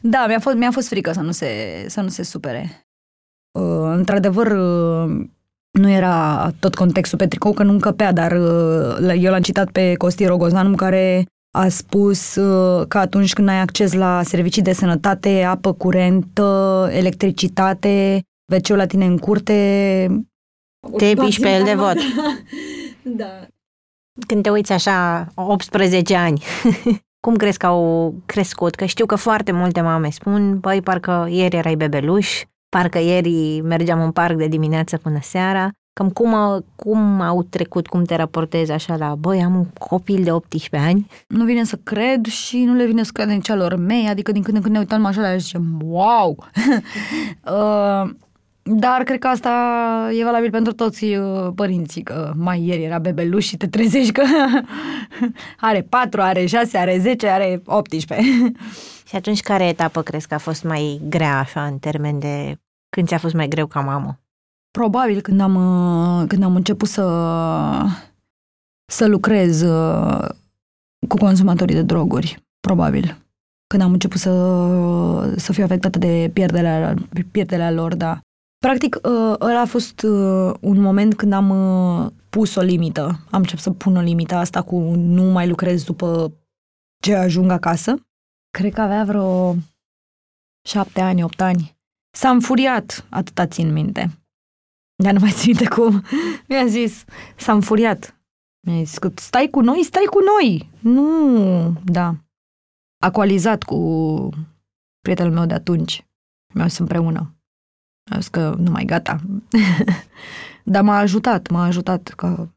Da, 0.02 0.26
mi-a 0.28 0.40
fost, 0.40 0.56
mi-a 0.56 0.72
fost 0.72 0.88
frică 0.88 1.12
să 1.12 1.22
nu 1.22 1.32
se, 1.32 1.50
să 1.88 2.02
nu 2.02 2.08
se 2.08 2.24
supere. 2.24 2.88
Uh, 3.60 3.92
într-adevăr, 3.96 4.48
uh, 4.48 5.26
nu 5.72 5.90
era 5.90 6.50
tot 6.60 6.76
contextul 6.76 7.18
pe 7.18 7.28
tricou, 7.28 7.54
că 7.54 7.64
nu 7.64 7.72
încăpea, 7.72 8.12
dar 8.12 8.32
uh, 8.32 9.22
eu 9.22 9.32
l-am 9.32 9.42
citat 9.42 9.72
pe 9.72 9.94
Costi 9.94 10.26
Rogozanu, 10.26 10.76
care 10.76 11.26
a 11.58 11.68
spus 11.68 12.36
uh, 12.36 12.88
că 12.88 12.98
atunci 12.98 13.34
când 13.34 13.50
ai 13.50 13.60
acces 13.60 13.94
la 13.94 14.24
servicii 14.24 14.62
de 14.62 14.74
sănătate, 14.74 15.44
apă 15.44 15.74
curentă, 15.74 16.90
electricitate, 16.92 18.22
wc 18.54 18.68
la 18.68 18.86
tine 18.86 19.06
în 19.06 19.18
curte... 19.18 20.28
Te 20.98 21.14
piși 21.14 21.40
pe 21.40 21.50
el 21.50 21.64
de 21.64 21.74
vot. 21.74 21.96
da. 23.22 23.48
Când 24.28 24.44
te 24.44 24.50
uiți 24.50 24.72
așa, 24.72 25.28
18 25.36 26.16
ani, 26.16 26.44
cum 27.26 27.36
crezi 27.36 27.58
că 27.58 27.66
au 27.66 28.14
crescut? 28.26 28.76
Că 28.76 28.86
știu 28.86 29.06
că 29.06 29.16
foarte 29.16 29.52
multe 29.52 29.82
mame 29.82 30.10
spun, 30.10 30.60
băi, 30.60 30.82
parcă 30.82 31.28
ieri 31.30 31.56
erai 31.56 31.76
bebeluș, 31.76 32.42
parcă 32.70 32.98
ieri 32.98 33.62
mergeam 33.62 34.02
în 34.02 34.12
parc 34.12 34.38
de 34.38 34.48
dimineață 34.48 34.98
până 34.98 35.20
seara. 35.22 35.72
Cam 35.94 36.10
cum, 36.10 36.66
cum 36.76 37.22
au 37.22 37.44
trecut, 37.44 37.88
cum 37.88 38.04
te 38.04 38.16
raportezi 38.16 38.72
așa 38.72 38.96
la, 38.96 39.16
băi, 39.16 39.44
am 39.44 39.56
un 39.56 39.66
copil 39.66 40.24
de 40.24 40.32
18 40.32 40.90
ani? 40.90 41.08
Nu 41.28 41.46
vine 41.46 41.64
să 41.64 41.80
cred 41.84 42.26
și 42.26 42.64
nu 42.64 42.74
le 42.74 42.86
vine 42.86 43.04
să 43.04 43.12
cred 43.14 43.28
nici 43.28 43.50
alor 43.50 43.76
mei, 43.76 44.08
adică 44.08 44.32
din 44.32 44.42
când 44.42 44.56
în 44.56 44.62
când 44.62 44.74
ne 44.74 44.80
uităm 44.80 45.06
așa 45.06 45.22
la 45.22 45.32
și 45.32 45.40
zicem, 45.40 45.80
wow! 45.84 46.38
uh, 47.44 48.10
dar 48.70 49.04
cred 49.04 49.20
că 49.20 49.28
asta 49.28 49.52
e 50.20 50.24
valabil 50.24 50.50
pentru 50.50 50.74
toți 50.74 51.04
uh, 51.04 51.48
părinții, 51.56 52.04
că 52.04 52.34
mai 52.36 52.62
ieri 52.62 52.84
era 52.84 53.00
bebeluș 53.00 53.46
și 53.46 53.58
te 53.58 53.68
trezești 53.68 54.12
că 54.12 54.24
are 55.60 55.82
4, 55.82 56.22
are 56.22 56.46
6, 56.46 56.78
are 56.78 57.00
10, 57.00 57.28
are 57.28 57.62
18. 57.66 58.52
Și 59.08 59.16
atunci 59.16 59.42
care 59.42 59.68
etapă 59.68 60.02
crezi 60.02 60.28
că 60.28 60.34
a 60.34 60.38
fost 60.38 60.64
mai 60.64 61.02
grea 61.10 61.40
așa 61.40 61.66
în 61.66 61.78
termen 61.78 62.20
de 62.20 62.60
când 62.90 63.08
ți-a 63.08 63.18
fost 63.18 63.34
mai 63.34 63.48
greu 63.48 63.66
ca 63.66 63.80
mamă? 63.80 64.20
Probabil 64.72 65.22
când 65.22 65.42
am, 65.42 65.56
uh, 65.56 66.28
când 66.28 66.44
am 66.44 66.56
început 66.56 66.88
să, 66.88 67.06
să 68.92 69.08
lucrez 69.08 69.62
uh, 69.62 70.30
cu 71.08 71.18
consumatorii 71.18 71.76
de 71.76 71.82
droguri, 71.82 72.44
probabil. 72.60 73.18
Când 73.68 73.84
am 73.84 73.92
început 73.92 74.20
să, 74.20 75.34
să 75.36 75.54
fiu 75.54 75.64
afectată 75.64 75.98
de 75.98 76.30
pierderea, 76.34 76.94
pierderea 77.32 77.72
lor, 77.72 77.96
da. 77.96 78.20
Practic, 78.68 78.96
uh, 78.96 79.36
ăla 79.40 79.60
a 79.60 79.66
fost 79.66 80.02
un 80.62 80.80
moment 80.80 81.16
când 81.16 81.34
am 81.34 81.50
pus 82.30 82.56
o 82.56 82.62
limită. 82.62 83.20
Am 83.32 83.40
început 83.40 83.64
să 83.64 83.72
pun 83.72 83.96
o 83.96 84.02
limită 84.02 84.36
asta 84.36 84.62
cu 84.62 84.80
nu 84.96 85.24
mai 85.24 85.48
lucrez 85.48 85.84
după 85.84 86.34
ce 87.02 87.16
ajung 87.16 87.52
acasă. 87.52 88.08
Cred 88.58 88.74
că 88.74 88.82
avea 88.82 89.04
vreo 89.04 89.56
șapte 90.68 91.02
ani, 91.02 91.24
opt 91.24 91.42
ani. 91.42 91.78
S-a 92.16 92.30
înfuriat, 92.30 93.08
atâta 93.10 93.46
țin 93.46 93.74
minte. 93.74 94.20
Dar 95.04 95.14
nu 95.14 95.20
mai 95.20 95.32
țin 95.32 95.54
minte 95.56 95.76
cum. 95.76 96.04
Mi-a 96.48 96.66
zis, 96.66 97.04
s-a 97.38 97.52
înfuriat. 97.52 98.22
Mi-a 98.68 98.84
zis 98.84 98.98
că 98.98 99.12
stai 99.16 99.48
cu 99.52 99.60
noi, 99.60 99.84
stai 99.84 100.08
cu 100.10 100.20
noi. 100.20 100.70
Nu, 100.80 101.82
da. 101.86 102.16
A 103.02 103.12
coalizat 103.12 103.64
cu 103.64 104.30
prietenul 105.02 105.34
meu 105.34 105.46
de 105.46 105.54
atunci. 105.54 106.06
Mi-au 106.54 106.68
zis 106.68 106.78
împreună. 106.78 107.32
A 108.10 108.16
zis 108.16 108.28
că 108.28 108.56
nu 108.58 108.72
mai 108.72 108.86
gata. 108.86 109.20
dar 110.64 110.84
m-a 110.84 110.98
ajutat, 110.98 111.50
m-a 111.50 111.64
ajutat 111.64 112.08
că 112.08 112.48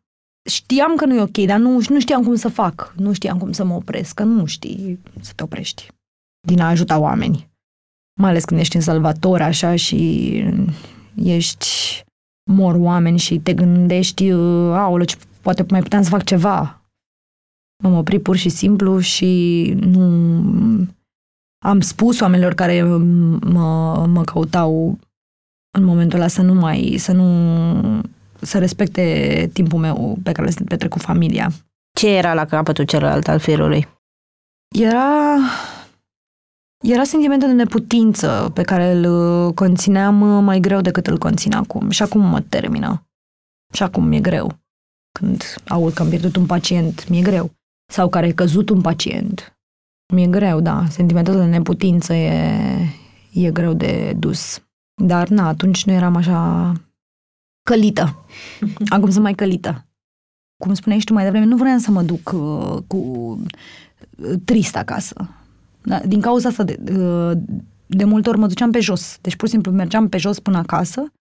știam 0.51 0.97
că 0.97 1.05
nu 1.05 1.15
e 1.15 1.21
ok, 1.21 1.39
dar 1.39 1.59
nu, 1.59 1.81
nu 1.89 2.01
știam 2.01 2.23
cum 2.23 2.35
să 2.35 2.49
fac. 2.49 2.95
Nu 2.97 3.13
știam 3.13 3.39
cum 3.39 3.53
să 3.53 3.65
mă 3.65 3.75
opresc, 3.75 4.15
că 4.15 4.23
nu 4.23 4.45
știi 4.45 5.01
să 5.21 5.33
te 5.35 5.43
oprești 5.43 5.89
din 6.41 6.61
a 6.61 6.69
ajuta 6.69 6.99
oameni. 6.99 7.49
Mai 8.21 8.31
ales 8.31 8.45
când 8.45 8.61
ești 8.61 8.77
în 8.77 8.83
salvator 8.83 9.41
așa 9.41 9.77
și 9.77 10.33
ești 11.15 11.67
mor 12.51 12.75
oameni 12.75 13.19
și 13.19 13.39
te 13.39 13.55
gândești, 13.55 14.31
aolă, 14.31 15.05
poate 15.41 15.65
mai 15.69 15.81
puteam 15.81 16.03
să 16.03 16.09
fac 16.09 16.25
ceva. 16.25 16.83
M-am 17.83 17.95
oprit 17.95 18.23
pur 18.23 18.37
și 18.37 18.49
simplu 18.49 18.99
și 18.99 19.63
nu... 19.81 20.87
Am 21.65 21.81
spus 21.81 22.21
oamenilor 22.21 22.55
care 22.55 22.83
mă, 22.83 24.07
mă 24.07 24.23
căutau 24.25 24.99
în 25.71 25.85
momentul 25.85 26.19
ăla 26.19 26.29
să 26.29 26.43
nu 26.43 26.55
mai, 26.55 26.95
să 26.99 27.13
nu, 27.13 28.01
să 28.41 28.59
respecte 28.59 29.51
timpul 29.53 29.79
meu 29.79 30.19
pe 30.23 30.33
care 30.33 30.49
îl 30.49 30.65
petrec 30.65 30.91
cu 30.91 30.99
familia. 30.99 31.51
Ce 31.93 32.09
era 32.09 32.35
la 32.35 32.45
capătul 32.45 32.85
celălalt 32.85 33.29
al 33.29 33.39
firului? 33.39 33.89
Era 34.69 35.37
era 36.81 37.05
sentimentul 37.05 37.49
de 37.49 37.55
neputință 37.55 38.51
pe 38.55 38.63
care 38.63 38.91
îl 38.91 39.05
uh, 39.05 39.55
conțineam 39.55 40.21
uh, 40.21 40.43
mai 40.43 40.61
greu 40.61 40.81
decât 40.81 41.07
îl 41.07 41.19
conțin 41.19 41.55
acum. 41.55 41.91
Și 41.91 42.03
acum 42.03 42.21
mă 42.21 42.41
termină. 42.41 43.07
Și 43.73 43.83
acum 43.83 44.05
mi-e 44.05 44.21
greu. 44.21 44.59
Când 45.19 45.43
aud 45.69 45.93
că 45.93 46.03
am 46.03 46.09
pierdut 46.09 46.37
un 46.37 46.47
pacient, 46.47 47.09
mi-e 47.09 47.23
greu. 47.23 47.51
Sau 47.93 48.09
care 48.09 48.27
a 48.27 48.35
căzut 48.35 48.69
un 48.69 48.81
pacient. 48.81 49.59
Mi-e 50.15 50.27
greu, 50.27 50.61
da. 50.61 50.85
Sentimentul 50.89 51.35
de 51.37 51.45
neputință 51.45 52.13
e, 52.13 52.41
e 53.33 53.51
greu 53.51 53.73
de 53.73 54.13
dus. 54.19 54.63
Dar, 55.01 55.29
na, 55.29 55.49
atunci 55.49 55.85
nu 55.85 55.93
eram 55.93 56.17
așa 56.17 56.73
călită. 57.63 58.25
Acum 58.95 59.11
sunt 59.11 59.23
mai 59.23 59.35
călită. 59.35 59.85
Cum 60.63 60.75
spuneai 60.75 61.01
și 61.01 61.07
tu 61.07 61.13
mai 61.13 61.25
devreme, 61.25 61.45
nu 61.45 61.57
vreau 61.57 61.79
să 61.79 61.91
mă 61.91 62.03
duc 62.03 62.33
uh, 62.33 62.83
cu 62.87 62.97
uh, 62.97 64.33
trist 64.45 64.77
acasă. 64.77 65.29
Da, 65.83 65.99
din 65.99 66.21
cauza 66.21 66.49
asta, 66.49 66.63
de, 66.63 66.77
de 67.87 68.05
multe 68.05 68.29
ori 68.29 68.39
mă 68.39 68.47
duceam 68.47 68.71
pe 68.71 68.81
jos. 68.81 69.19
Deci, 69.21 69.37
pur 69.37 69.47
și 69.47 69.53
simplu, 69.53 69.73
mergeam 69.73 70.09
pe 70.09 70.19
jos 70.19 70.39
până 70.39 70.59
acasă 70.59 71.13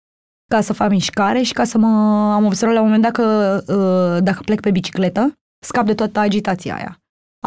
ca 0.49 0.61
să 0.61 0.73
fac 0.73 0.89
mișcare 0.89 1.41
și 1.41 1.53
ca 1.53 1.63
să 1.63 1.77
mă... 1.77 1.87
Am 2.33 2.45
observat 2.45 2.75
la 2.75 2.81
un 2.81 2.85
moment 2.85 3.03
dat 3.03 3.11
că 3.11 3.57
ă, 3.67 4.19
dacă 4.19 4.39
plec 4.45 4.59
pe 4.59 4.71
bicicletă, 4.71 5.33
scap 5.65 5.85
de 5.85 5.93
toată 5.93 6.19
agitația 6.19 6.75
aia. 6.75 6.97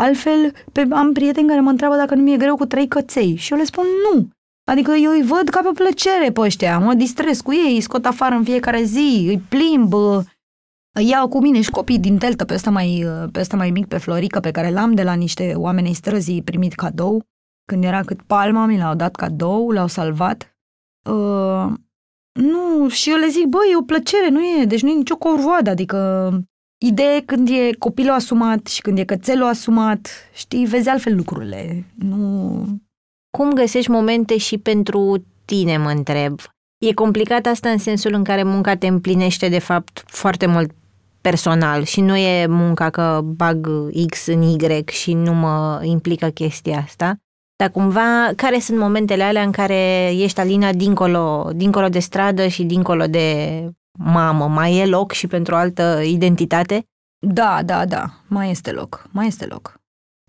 Altfel, 0.01 0.53
pe, 0.73 0.87
am 0.91 1.13
prieteni 1.13 1.49
care 1.49 1.61
mă 1.61 1.71
întreabă 1.71 1.97
dacă 1.97 2.15
nu 2.15 2.23
mi-e 2.23 2.37
greu 2.37 2.57
cu 2.57 2.67
trei 2.67 2.89
căței 2.89 3.37
și 3.37 3.53
eu 3.53 3.59
le 3.59 3.65
spun 3.65 3.85
nu. 4.13 4.29
Adică 4.65 4.93
eu 4.93 5.11
îi 5.11 5.23
văd 5.23 5.49
ca 5.49 5.61
pe 5.61 5.69
o 5.69 5.73
plăcere 5.73 6.33
pe 6.33 6.41
ăștia, 6.41 6.79
mă 6.79 6.95
distrez 6.95 7.41
cu 7.41 7.53
ei, 7.53 7.75
îi 7.75 7.81
scot 7.81 8.07
afară 8.07 8.35
în 8.35 8.45
fiecare 8.45 8.83
zi, 8.83 9.25
îi 9.29 9.39
plimb, 9.49 9.93
îi 10.95 11.09
iau 11.09 11.29
cu 11.29 11.41
mine 11.41 11.61
și 11.61 11.71
copii 11.71 11.99
din 11.99 12.19
teltă 12.19 12.45
pe 12.45 12.55
ăsta 12.55 12.71
mai, 12.71 13.05
pe 13.33 13.41
ăsta 13.41 13.57
mai 13.57 13.71
mic, 13.71 13.87
pe 13.87 13.99
Florică, 13.99 14.41
pe 14.41 14.51
care 14.51 14.71
l-am 14.71 14.95
de 14.95 15.03
la 15.03 15.15
niște 15.15 15.53
oameni 15.57 15.87
ai 15.87 15.93
străzii 15.93 16.43
primit 16.43 16.75
cadou. 16.75 17.25
Când 17.65 17.85
era 17.85 18.03
cât 18.03 18.23
palma, 18.23 18.67
mi 18.67 18.79
l-au 18.79 18.95
dat 18.95 19.15
cadou, 19.15 19.71
l-au 19.71 19.87
salvat. 19.87 20.57
Uh, 21.11 21.73
nu, 22.33 22.89
și 22.89 23.11
eu 23.11 23.17
le 23.17 23.29
zic, 23.29 23.47
băi, 23.47 23.71
e 23.73 23.77
o 23.77 23.83
plăcere, 23.83 24.29
nu 24.29 24.41
e, 24.41 24.65
deci 24.65 24.83
nu 24.83 24.91
e 24.91 24.95
nicio 24.95 25.17
corvoadă, 25.17 25.71
adică 25.71 26.31
ideea 26.85 27.23
când 27.25 27.49
e 27.49 27.73
copilul 27.79 28.15
asumat 28.15 28.67
și 28.67 28.81
când 28.81 28.99
e 28.99 29.05
cățelul 29.05 29.47
asumat, 29.47 30.09
știi, 30.35 30.67
vezi 30.67 30.89
altfel 30.89 31.17
lucrurile. 31.17 31.85
Nu... 31.95 32.65
Cum 33.39 33.53
găsești 33.53 33.91
momente 33.91 34.37
și 34.37 34.59
pentru 34.59 35.25
tine, 35.45 35.77
mă 35.77 35.91
întreb? 35.91 36.41
E 36.79 36.93
complicat 36.93 37.47
asta 37.47 37.69
în 37.69 37.79
sensul 37.79 38.13
în 38.13 38.25
care 38.25 38.43
munca 38.43 38.77
te 38.77 38.87
împlinește, 38.87 39.49
de 39.49 39.59
fapt, 39.59 40.05
foarte 40.07 40.47
mult 40.47 40.71
personal 41.21 41.83
și 41.83 42.01
nu 42.01 42.17
e 42.17 42.47
munca 42.47 42.91
că 42.91 43.21
bag 43.25 43.69
X 44.11 44.27
în 44.27 44.43
Y 44.43 44.85
și 44.91 45.13
nu 45.13 45.33
mă 45.35 45.81
implică 45.83 46.29
chestia 46.29 46.79
asta. 46.79 47.17
Dar 47.57 47.71
cumva, 47.71 48.31
care 48.37 48.59
sunt 48.59 48.79
momentele 48.79 49.23
alea 49.23 49.43
în 49.43 49.53
care 49.53 50.11
ești 50.15 50.41
Alina 50.41 50.73
dincolo, 50.73 51.51
dincolo 51.55 51.89
de 51.89 51.99
stradă 51.99 52.47
și 52.47 52.65
dincolo 52.65 53.05
de 53.05 53.69
mamă? 53.99 54.49
Mai 54.49 54.77
e 54.77 54.87
loc 54.87 55.13
și 55.13 55.27
pentru 55.27 55.55
altă 55.55 56.01
identitate? 56.05 56.85
Da, 57.27 57.63
da, 57.65 57.87
da, 57.87 58.05
mai 58.27 58.51
este 58.51 58.73
loc, 58.73 59.07
mai 59.11 59.27
este 59.27 59.47
loc. 59.47 59.82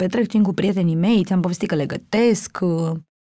Petrec 0.03 0.27
timp 0.27 0.45
cu 0.45 0.53
prietenii 0.53 0.95
mei, 0.95 1.23
ți-am 1.23 1.41
povestit 1.41 1.67
că 1.67 1.75
le 1.75 1.85
gătesc, 1.85 2.57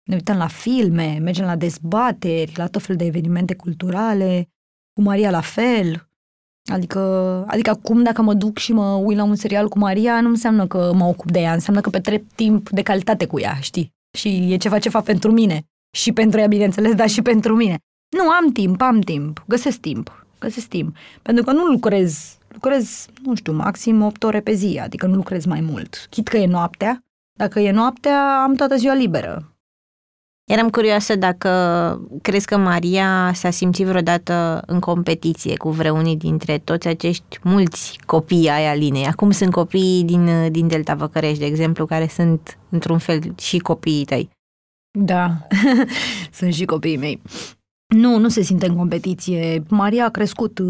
ne 0.02 0.14
uităm 0.14 0.36
la 0.36 0.46
filme, 0.46 1.18
mergem 1.22 1.44
la 1.44 1.56
dezbateri, 1.56 2.52
la 2.56 2.66
tot 2.66 2.82
fel 2.82 2.96
de 2.96 3.04
evenimente 3.04 3.54
culturale, 3.54 4.48
cu 4.92 5.02
Maria 5.02 5.30
la 5.30 5.40
fel. 5.40 6.08
Adică, 6.72 7.00
adică 7.46 7.70
acum 7.70 8.02
dacă 8.02 8.22
mă 8.22 8.34
duc 8.34 8.58
și 8.58 8.72
mă 8.72 8.94
uit 8.94 9.16
la 9.16 9.24
un 9.24 9.34
serial 9.34 9.68
cu 9.68 9.78
Maria, 9.78 10.20
nu 10.20 10.28
înseamnă 10.28 10.66
că 10.66 10.92
mă 10.94 11.04
ocup 11.04 11.30
de 11.30 11.40
ea, 11.40 11.52
înseamnă 11.52 11.80
că 11.80 11.90
petrec 11.90 12.24
timp 12.34 12.68
de 12.70 12.82
calitate 12.82 13.26
cu 13.26 13.40
ea, 13.40 13.58
știi? 13.60 13.94
Și 14.18 14.52
e 14.52 14.56
ceva 14.56 14.78
ce 14.78 14.88
fac 14.88 15.04
pentru 15.04 15.32
mine. 15.32 15.62
Și 15.96 16.12
pentru 16.12 16.40
ea, 16.40 16.46
bineînțeles, 16.46 16.94
dar 16.94 17.08
și 17.08 17.22
pentru 17.22 17.56
mine. 17.56 17.78
Nu, 18.16 18.30
am 18.30 18.52
timp, 18.52 18.80
am 18.80 19.00
timp, 19.00 19.44
găsesc 19.48 19.78
timp, 19.78 20.26
găsesc 20.38 20.66
timp. 20.66 20.96
Pentru 21.22 21.44
că 21.44 21.52
nu 21.52 21.64
lucrez, 21.64 22.38
lucrez, 22.56 23.06
nu 23.22 23.34
știu, 23.34 23.52
maxim 23.52 24.02
8 24.02 24.22
ore 24.22 24.40
pe 24.40 24.52
zi, 24.52 24.80
adică 24.82 25.06
nu 25.06 25.14
lucrez 25.14 25.44
mai 25.44 25.60
mult. 25.60 26.06
Chit 26.10 26.28
că 26.28 26.36
e 26.36 26.46
noaptea, 26.46 27.04
dacă 27.32 27.60
e 27.60 27.70
noaptea, 27.70 28.42
am 28.42 28.54
toată 28.54 28.76
ziua 28.76 28.94
liberă. 28.94 29.56
Eram 30.44 30.70
curioasă 30.70 31.16
dacă 31.16 31.50
crezi 32.22 32.46
că 32.46 32.56
Maria 32.56 33.32
s-a 33.34 33.50
simțit 33.50 33.86
vreodată 33.86 34.62
în 34.66 34.80
competiție 34.80 35.56
cu 35.56 35.70
vreunii 35.70 36.16
dintre 36.16 36.58
toți 36.58 36.88
acești 36.88 37.38
mulți 37.42 37.98
copii 38.06 38.48
ai 38.48 38.66
Alinei. 38.66 39.06
Acum 39.06 39.30
sunt 39.30 39.52
copii 39.52 40.02
din, 40.04 40.52
din 40.52 40.68
Delta 40.68 40.94
Văcărești, 40.94 41.38
de 41.38 41.44
exemplu, 41.44 41.86
care 41.86 42.06
sunt 42.08 42.58
într-un 42.70 42.98
fel 42.98 43.34
și 43.38 43.58
copiii 43.58 44.04
tăi. 44.04 44.30
Da, 44.98 45.46
sunt 46.38 46.52
și 46.52 46.64
copiii 46.64 46.96
mei. 46.96 47.22
Nu, 47.94 48.18
nu 48.18 48.28
se 48.28 48.42
simte 48.42 48.66
în 48.66 48.76
competiție. 48.76 49.62
Maria 49.68 50.04
a 50.04 50.10
crescut, 50.10 50.60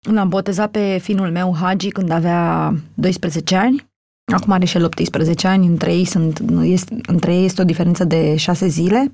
l-am 0.00 0.28
botezat 0.28 0.70
pe 0.70 0.98
finul 1.02 1.30
meu, 1.30 1.54
Hagi, 1.54 1.90
când 1.90 2.10
avea 2.10 2.74
12 2.94 3.56
ani. 3.56 3.86
Acum 4.32 4.52
are 4.52 4.64
și 4.64 4.76
el 4.76 4.84
18 4.84 5.46
ani, 5.46 5.66
între 5.66 5.94
ei, 5.94 6.04
sunt, 6.04 6.42
este, 6.62 6.96
între 7.06 7.34
ei 7.34 7.44
este 7.44 7.60
o 7.60 7.64
diferență 7.64 8.04
de 8.04 8.36
6 8.36 8.66
zile. 8.66 9.12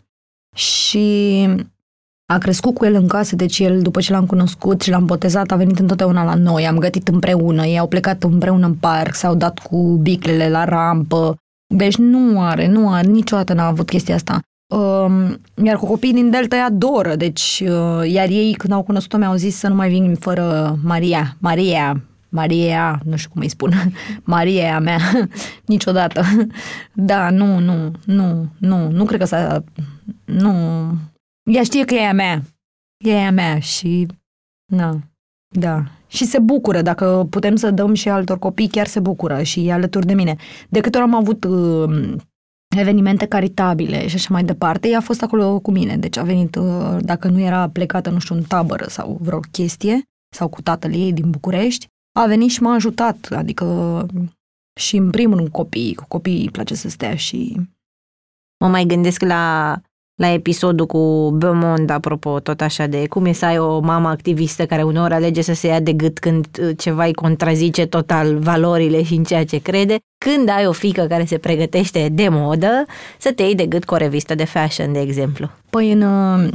Și 0.54 1.48
a 2.32 2.38
crescut 2.38 2.74
cu 2.74 2.84
el 2.84 2.94
în 2.94 3.08
casă, 3.08 3.36
deci 3.36 3.58
el, 3.58 3.82
după 3.82 4.00
ce 4.00 4.12
l-am 4.12 4.26
cunoscut 4.26 4.80
și 4.80 4.90
l-am 4.90 5.04
botezat, 5.04 5.50
a 5.50 5.56
venit 5.56 5.78
întotdeauna 5.78 6.24
la 6.24 6.34
noi, 6.34 6.66
am 6.66 6.78
gătit 6.78 7.08
împreună, 7.08 7.64
ei 7.64 7.78
au 7.78 7.88
plecat 7.88 8.22
împreună 8.22 8.66
în 8.66 8.74
parc, 8.74 9.14
s-au 9.14 9.34
dat 9.34 9.58
cu 9.58 9.98
biclele 10.02 10.48
la 10.48 10.64
rampă, 10.64 11.36
deci 11.74 11.96
nu 11.96 12.40
are, 12.40 12.66
nu 12.66 12.92
are, 12.92 13.06
niciodată 13.06 13.52
n-a 13.52 13.66
avut 13.66 13.88
chestia 13.88 14.14
asta. 14.14 14.40
Uh, 14.66 15.34
iar 15.64 15.76
cu 15.76 15.86
copiii 15.86 16.12
din 16.12 16.30
Delta 16.30 16.56
ea 16.56 16.64
adoră, 16.64 17.16
deci 17.16 17.62
uh, 17.66 18.10
iar 18.10 18.28
ei 18.28 18.52
când 18.52 18.72
au 18.72 18.82
cunoscut-o 18.82 19.16
mi-au 19.16 19.34
zis 19.34 19.56
să 19.56 19.68
nu 19.68 19.74
mai 19.74 19.88
vin 19.88 20.14
fără 20.14 20.78
Maria, 20.82 21.36
Maria, 21.40 22.02
Maria, 22.28 23.00
nu 23.04 23.16
știu 23.16 23.30
cum 23.30 23.40
îi 23.40 23.48
spun, 23.48 23.72
Maria 24.34 24.78
mea, 24.78 24.98
niciodată. 25.66 26.22
Da, 26.92 27.30
nu, 27.30 27.58
nu, 27.58 27.90
nu, 28.04 28.48
nu, 28.58 28.90
nu 28.90 29.04
cred 29.04 29.20
că 29.20 29.26
s-a, 29.26 29.64
nu, 30.24 30.52
ea 31.42 31.62
știe 31.62 31.84
că 31.84 31.94
e 31.94 32.08
a 32.08 32.12
mea, 32.12 32.42
e 33.04 33.26
a 33.26 33.30
mea 33.30 33.58
și, 33.58 34.06
na, 34.72 34.98
da. 35.48 35.84
Și 36.06 36.24
se 36.24 36.38
bucură, 36.38 36.82
dacă 36.82 37.26
putem 37.30 37.56
să 37.56 37.70
dăm 37.70 37.94
și 37.94 38.08
altor 38.08 38.38
copii, 38.38 38.68
chiar 38.68 38.86
se 38.86 39.00
bucură 39.00 39.42
și 39.42 39.66
e 39.66 39.72
alături 39.72 40.06
de 40.06 40.14
mine. 40.14 40.36
De 40.68 40.80
câte 40.80 40.98
ori 40.98 41.06
am 41.06 41.14
avut 41.14 41.44
uh, 41.44 42.14
evenimente 42.78 43.26
caritabile 43.26 44.06
și 44.06 44.14
așa 44.14 44.28
mai 44.30 44.44
departe, 44.44 44.88
ea 44.88 44.98
a 44.98 45.00
fost 45.00 45.22
acolo 45.22 45.58
cu 45.58 45.70
mine, 45.70 45.96
deci 45.96 46.16
a 46.16 46.22
venit, 46.22 46.56
uh, 46.56 46.96
dacă 47.00 47.28
nu 47.28 47.40
era 47.40 47.68
plecată, 47.68 48.10
nu 48.10 48.18
știu, 48.18 48.34
în 48.34 48.42
tabără 48.42 48.86
sau 48.88 49.18
vreo 49.20 49.40
chestie, 49.40 50.02
sau 50.36 50.48
cu 50.48 50.62
tatăl 50.62 50.92
ei 50.92 51.12
din 51.12 51.30
București, 51.30 51.86
a 52.18 52.26
venit 52.26 52.50
și 52.50 52.62
m-a 52.62 52.74
ajutat, 52.74 53.28
adică 53.30 54.06
și 54.80 54.96
în 54.96 55.10
primul 55.10 55.36
rând 55.36 55.48
copiii, 55.48 55.94
cu 55.94 56.04
copiii 56.08 56.42
îi 56.42 56.50
place 56.50 56.74
să 56.74 56.88
stea 56.88 57.14
și... 57.14 57.60
Mă 58.64 58.68
mai 58.68 58.84
gândesc 58.84 59.22
la, 59.22 59.80
la 60.14 60.28
episodul 60.32 60.86
cu 60.86 61.30
Beaumont, 61.38 61.90
apropo, 61.90 62.40
tot 62.40 62.60
așa 62.60 62.86
de 62.86 63.06
cum 63.08 63.24
e 63.24 63.32
să 63.32 63.44
ai 63.44 63.58
o 63.58 63.80
mamă 63.80 64.08
activistă 64.08 64.66
care 64.66 64.82
uneori 64.82 65.14
alege 65.14 65.42
să 65.42 65.54
se 65.54 65.66
ia 65.66 65.80
de 65.80 65.92
gât 65.92 66.18
când 66.18 66.46
uh, 66.60 66.70
ceva 66.76 67.04
îi 67.04 67.14
contrazice 67.14 67.86
total 67.86 68.38
valorile 68.38 69.02
și 69.02 69.14
în 69.14 69.24
ceea 69.24 69.44
ce 69.44 69.58
crede, 69.58 69.96
când 70.24 70.48
ai 70.48 70.66
o 70.66 70.72
fică 70.72 71.02
care 71.02 71.24
se 71.24 71.38
pregătește 71.38 72.08
de 72.12 72.28
modă, 72.30 72.84
să 73.18 73.32
te 73.32 73.42
iei 73.42 73.54
de 73.54 73.66
gât 73.66 73.84
cu 73.84 73.94
o 73.94 73.96
revistă 73.96 74.34
de 74.34 74.44
fashion, 74.44 74.92
de 74.92 75.00
exemplu. 75.00 75.50
Păi 75.70 75.92
în 75.92 76.02
uh, 76.02 76.48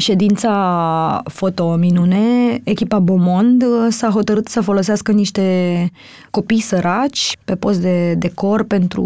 ședința 0.00 1.22
Foto 1.24 1.74
Minune, 1.74 2.60
echipa 2.64 2.98
Beaumont 2.98 3.62
uh, 3.62 3.86
s-a 3.88 4.10
hotărât 4.10 4.48
să 4.48 4.60
folosească 4.60 5.12
niște 5.12 5.90
copii 6.30 6.60
săraci 6.60 7.36
pe 7.44 7.54
post 7.54 7.80
de 7.80 8.14
decor 8.14 8.64
pentru 8.64 9.02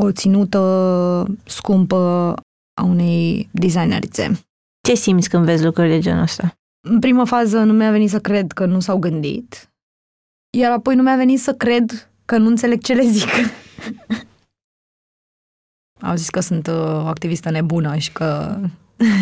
o 0.00 0.10
ținută 0.10 1.26
scumpă 1.44 2.34
a 2.74 2.82
unei 2.82 3.48
designerițe. 3.52 4.44
Ce 4.80 4.94
simți 4.94 5.28
când 5.28 5.44
vezi 5.44 5.64
lucruri 5.64 5.88
de 5.88 5.98
genul 5.98 6.22
ăsta? 6.22 6.58
În 6.86 6.98
primă 6.98 7.24
fază 7.24 7.62
nu 7.62 7.72
mi-a 7.72 7.90
venit 7.90 8.10
să 8.10 8.20
cred 8.20 8.52
că 8.52 8.66
nu 8.66 8.80
s-au 8.80 8.98
gândit, 8.98 9.72
iar 10.58 10.72
apoi 10.72 10.94
nu 10.94 11.02
mi-a 11.02 11.16
venit 11.16 11.40
să 11.40 11.54
cred 11.54 12.10
că 12.24 12.36
nu 12.36 12.46
înțeleg 12.46 12.82
ce 12.82 12.92
le 12.92 13.02
zic. 13.02 13.28
Au 16.00 16.14
zis 16.14 16.30
că 16.30 16.40
sunt 16.40 16.66
uh, 16.66 16.74
o 16.74 17.06
activistă 17.06 17.50
nebună 17.50 17.96
și 17.96 18.12
că 18.12 18.58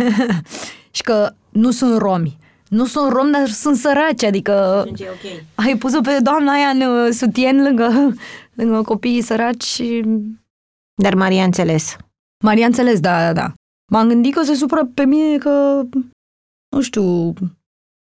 și 0.96 1.02
că 1.02 1.34
nu 1.48 1.70
sunt 1.70 1.98
romi. 1.98 2.38
Nu 2.68 2.86
sunt 2.86 3.12
romi, 3.12 3.32
dar 3.32 3.48
sunt 3.48 3.76
săraci, 3.76 4.22
adică 4.22 4.84
okay. 4.88 5.46
ai 5.54 5.76
pus-o 5.76 6.00
pe 6.00 6.18
doamna 6.22 6.52
aia 6.52 6.68
în 6.68 6.80
uh, 6.80 7.12
sutien 7.12 7.62
lângă, 7.62 8.14
lângă 8.60 8.82
copiii 8.82 9.22
săraci 9.22 9.62
și... 9.62 10.04
Dar 11.02 11.14
Maria 11.14 11.42
a 11.42 11.44
înțeles. 11.44 11.96
Maria 12.42 12.64
a 12.64 12.66
înțeles, 12.66 13.00
da, 13.00 13.18
da, 13.18 13.32
da. 13.32 13.52
M-am 13.92 14.08
gândit 14.08 14.34
că 14.34 14.42
se 14.42 14.54
supără 14.54 14.90
pe 14.94 15.04
mine 15.04 15.38
că, 15.38 15.82
nu 16.68 16.80
știu, 16.80 17.32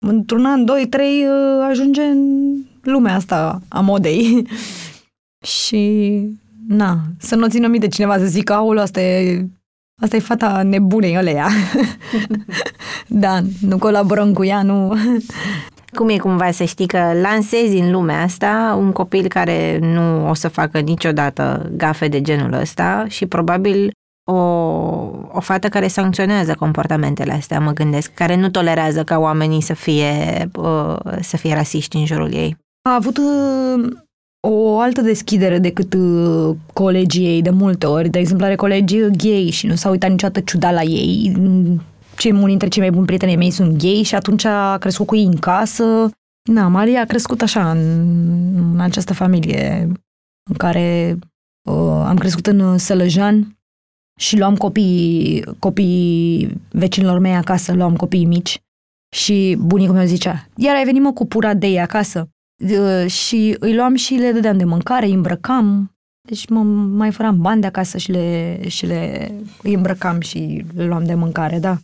într-un 0.05 0.45
an, 0.45 0.65
doi, 0.65 0.87
trei, 0.87 1.25
uh, 1.25 1.65
ajunge 1.69 2.01
în 2.01 2.53
lumea 2.81 3.15
asta 3.15 3.61
a 3.67 3.79
modei. 3.79 4.47
și, 5.57 6.13
na, 6.67 6.99
să 7.19 7.35
nu 7.35 7.47
țină 7.47 7.67
minte 7.67 7.87
cineva 7.87 8.17
să 8.17 8.25
zică, 8.25 8.53
aul, 8.53 8.77
asta 8.77 9.01
e 9.01 9.47
Asta 10.01 10.15
e 10.15 10.19
fata 10.19 10.63
nebunei 10.63 11.17
ăleia. 11.17 11.47
da, 13.07 13.39
nu 13.61 13.77
colaborăm 13.77 14.33
cu 14.33 14.43
ea, 14.43 14.61
nu... 14.61 14.93
Cum 15.97 16.09
e 16.09 16.17
cumva 16.17 16.51
să 16.51 16.63
știi 16.63 16.87
că 16.87 17.11
lansezi 17.21 17.77
în 17.77 17.91
lumea 17.91 18.21
asta 18.21 18.75
un 18.79 18.91
copil 18.91 19.27
care 19.27 19.79
nu 19.81 20.29
o 20.29 20.33
să 20.33 20.47
facă 20.47 20.79
niciodată 20.79 21.71
gafe 21.77 22.07
de 22.07 22.21
genul 22.21 22.53
ăsta 22.53 23.05
și 23.07 23.25
probabil 23.25 23.91
o, 24.31 24.35
o 25.31 25.39
fată 25.39 25.69
care 25.69 25.87
sancționează 25.87 26.55
comportamentele 26.55 27.31
astea, 27.31 27.59
mă 27.59 27.71
gândesc, 27.71 28.13
care 28.13 28.35
nu 28.35 28.49
tolerează 28.49 29.03
ca 29.03 29.17
oamenii 29.17 29.61
să 29.61 29.73
fie, 29.73 30.13
uh, 30.55 30.95
să 31.19 31.37
fie 31.37 31.53
rasiști 31.53 31.97
în 31.97 32.05
jurul 32.05 32.33
ei. 32.33 32.57
A 32.89 32.93
avut 32.93 33.17
uh, 33.17 33.97
o 34.47 34.79
altă 34.79 35.01
deschidere 35.01 35.59
decât 35.59 35.93
uh, 35.93 36.55
colegii 36.73 37.25
ei 37.25 37.41
de 37.41 37.49
multe 37.49 37.85
ori. 37.85 38.09
De 38.09 38.19
exemplu, 38.19 38.45
are 38.45 38.55
colegi 38.55 38.99
gay 38.99 39.49
și 39.51 39.67
nu 39.67 39.75
s-a 39.75 39.89
uitat 39.89 40.09
niciodată 40.09 40.39
ciudat 40.39 40.73
la 40.73 40.81
ei. 40.81 41.33
Cei 42.17 42.31
mulți 42.31 42.49
dintre 42.49 42.67
cei 42.67 42.81
mai 42.81 42.91
buni 42.91 43.05
prieteni 43.05 43.35
mei 43.35 43.51
sunt 43.51 43.77
gay 43.83 44.01
și 44.03 44.15
atunci 44.15 44.45
a 44.45 44.77
crescut 44.77 45.05
cu 45.05 45.15
ei 45.15 45.23
în 45.23 45.37
casă. 45.37 46.09
Na, 46.51 46.67
Maria 46.67 47.01
a 47.01 47.05
crescut 47.05 47.41
așa, 47.41 47.71
în, 47.71 47.79
în 48.73 48.79
această 48.79 49.13
familie 49.13 49.91
în 50.49 50.55
care 50.57 51.17
uh, 51.69 52.03
am 52.05 52.15
crescut 52.17 52.47
în 52.47 52.77
Sălăjan 52.77 53.54
și 54.19 54.37
luam 54.37 54.55
copii, 54.55 55.43
copii 55.59 56.61
vecinilor 56.71 57.19
mei 57.19 57.35
acasă, 57.35 57.73
luam 57.73 57.95
copii 57.95 58.25
mici 58.25 58.59
și 59.15 59.57
bunicul 59.59 59.95
meu 59.95 60.05
zicea, 60.05 60.47
iar 60.55 60.75
ai 60.75 60.83
venit 60.83 61.01
mă 61.01 61.13
cu 61.13 61.25
pura 61.25 61.53
de 61.53 61.67
ei 61.67 61.79
acasă. 61.79 62.29
Uh, 62.63 63.11
și 63.11 63.55
îi 63.59 63.75
luam 63.75 63.95
și 63.95 64.13
le 64.13 64.31
dădeam 64.31 64.57
de 64.57 64.63
mâncare, 64.63 65.05
îi 65.05 65.13
îmbrăcam, 65.13 65.95
deci 66.27 66.47
mă 66.47 66.59
mai 66.97 67.11
făram 67.11 67.41
bani 67.41 67.61
de 67.61 67.67
acasă 67.67 67.97
și 67.97 68.11
le, 68.11 68.59
și 68.67 68.85
le 68.85 69.31
îi 69.63 69.73
îmbrăcam 69.73 70.19
și 70.19 70.65
le 70.75 70.85
luam 70.85 71.03
de 71.05 71.13
mâncare, 71.13 71.59
da. 71.59 71.77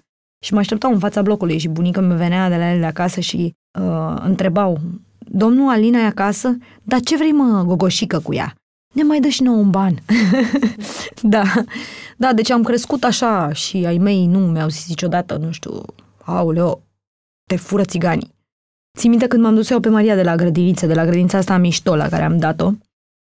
Și 0.45 0.53
mă 0.53 0.59
așteptau 0.59 0.91
în 0.91 0.99
fața 0.99 1.21
blocului 1.21 1.57
și 1.57 1.67
bunica 1.67 2.01
mi 2.01 2.15
venea 2.15 2.49
de 2.49 2.55
la 2.55 2.69
ele 2.69 2.79
de 2.79 2.85
acasă 2.85 3.19
și 3.19 3.53
uh, 3.79 4.15
întrebau, 4.23 4.79
domnul 5.17 5.69
Alina 5.69 5.99
e 5.99 6.05
acasă? 6.05 6.57
Dar 6.83 6.99
ce 6.99 7.15
vrei 7.15 7.31
mă, 7.31 7.63
gogoșică 7.65 8.19
cu 8.19 8.33
ea? 8.33 8.55
Ne 8.91 9.03
mai 9.03 9.19
dă 9.19 9.27
și 9.27 9.43
nouă 9.43 9.57
un 9.57 9.69
ban. 9.69 10.03
da, 11.21 11.43
da, 12.17 12.33
deci 12.33 12.49
am 12.49 12.63
crescut 12.63 13.03
așa 13.03 13.53
și 13.53 13.85
ai 13.85 13.97
mei 13.97 14.25
nu 14.25 14.39
mi-au 14.39 14.69
zis 14.69 14.87
niciodată, 14.87 15.37
nu 15.37 15.51
știu, 15.51 15.81
auleo, 16.23 16.81
te 17.47 17.55
fură 17.55 17.83
țiganii. 17.83 18.33
Țin 18.97 19.09
minte 19.09 19.27
când 19.27 19.43
m-am 19.43 19.55
dus 19.55 19.69
eu 19.69 19.79
pe 19.79 19.89
Maria 19.89 20.15
de 20.15 20.23
la 20.23 20.35
grădiniță, 20.35 20.85
de 20.85 20.93
la 20.93 21.03
grădinița 21.03 21.37
asta 21.37 21.57
mișto 21.57 21.95
la 21.95 22.09
care 22.09 22.23
am 22.23 22.37
dat-o 22.37 22.71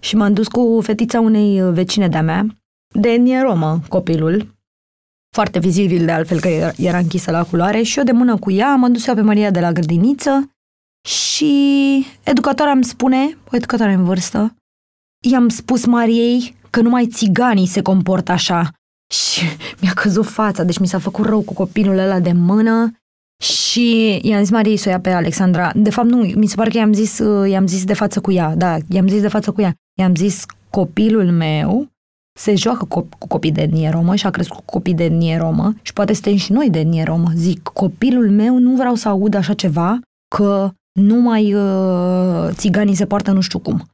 și 0.03 0.17
m-am 0.17 0.33
dus 0.33 0.49
cu 0.49 0.81
fetița 0.83 1.21
unei 1.21 1.73
vecine 1.73 2.09
de-a 2.09 2.23
mea, 2.23 2.47
de 2.95 3.09
etnie 3.09 3.41
romă, 3.41 3.81
copilul, 3.89 4.55
foarte 5.35 5.59
vizibil 5.59 6.05
de 6.05 6.13
altfel 6.13 6.41
că 6.41 6.49
era 6.77 6.99
închisă 6.99 7.31
la 7.31 7.45
culoare 7.45 7.83
și 7.83 7.99
eu 7.99 8.05
de 8.05 8.13
mână 8.13 8.37
cu 8.37 8.51
ea 8.51 8.75
m-am 8.75 8.93
dus 8.93 9.07
eu 9.07 9.15
pe 9.15 9.21
Maria 9.21 9.51
de 9.51 9.61
la 9.61 9.73
grădiniță 9.73 10.51
și 11.09 12.07
educatoarea 12.23 12.75
îmi 12.75 12.85
spune, 12.85 13.39
o 13.53 13.57
educatoare 13.57 13.93
în 13.93 14.05
vârstă, 14.05 14.55
i-am 15.21 15.49
spus 15.49 15.85
Mariei 15.85 16.57
că 16.71 16.81
numai 16.81 17.07
țiganii 17.07 17.67
se 17.67 17.83
comportă 17.83 18.33
așa 18.33 18.71
și 19.15 19.43
mi-a 19.81 19.93
căzut 19.93 20.27
fața, 20.27 20.63
deci 20.63 20.79
mi 20.79 20.87
s-a 20.87 20.99
făcut 20.99 21.25
rău 21.25 21.41
cu 21.41 21.55
copilul 21.55 21.99
ăla 21.99 22.21
de 22.21 22.33
mână 22.33 22.93
și 23.43 24.19
i-am 24.23 24.41
zis 24.41 24.51
Mariei 24.51 24.77
să 24.77 24.89
o 24.89 24.91
ia 24.91 25.01
pe 25.01 25.11
Alexandra. 25.11 25.73
De 25.75 25.91
fapt, 25.91 26.09
nu, 26.09 26.17
mi 26.17 26.47
se 26.47 26.55
pare 26.55 26.71
că 26.71 26.77
i-am 26.77 26.93
zis, 26.93 27.19
i-am 27.49 27.67
zis 27.67 27.85
de 27.85 27.95
față 27.95 28.21
cu 28.21 28.33
ea. 28.33 28.55
Da, 28.57 28.77
i-am 28.89 29.09
zis 29.09 29.21
de 29.21 29.29
față 29.29 29.53
cu 29.53 29.61
ea. 29.61 29.75
I-am 29.99 30.15
zis 30.15 30.45
copilul 30.71 31.31
meu 31.31 31.89
se 32.39 32.55
joacă 32.55 32.85
cu, 32.85 33.09
cu 33.19 33.27
copii 33.27 33.53
de 33.53 33.63
etnie 33.63 33.91
romă 33.91 34.15
și 34.15 34.27
a 34.27 34.31
crescut 34.31 34.57
cu 34.57 34.65
copii 34.65 34.95
de 34.95 35.05
etnie 35.05 35.37
romă 35.37 35.75
și 35.83 35.93
poate 35.93 36.13
suntem 36.13 36.37
și 36.37 36.53
noi 36.53 36.71
de 36.71 36.79
etnie 36.79 37.03
romă. 37.03 37.31
Zic, 37.35 37.63
copilul 37.63 38.31
meu 38.31 38.59
nu 38.59 38.75
vreau 38.75 38.95
să 38.95 39.09
aud 39.09 39.35
așa 39.35 39.55
ceva 39.55 40.01
că 40.37 40.71
numai 41.01 41.55
uh, 41.55 42.49
țiganii 42.51 42.95
se 42.95 43.07
poartă 43.07 43.33
nu 43.33 43.41
știu 43.41 43.59
cum. 43.59 43.85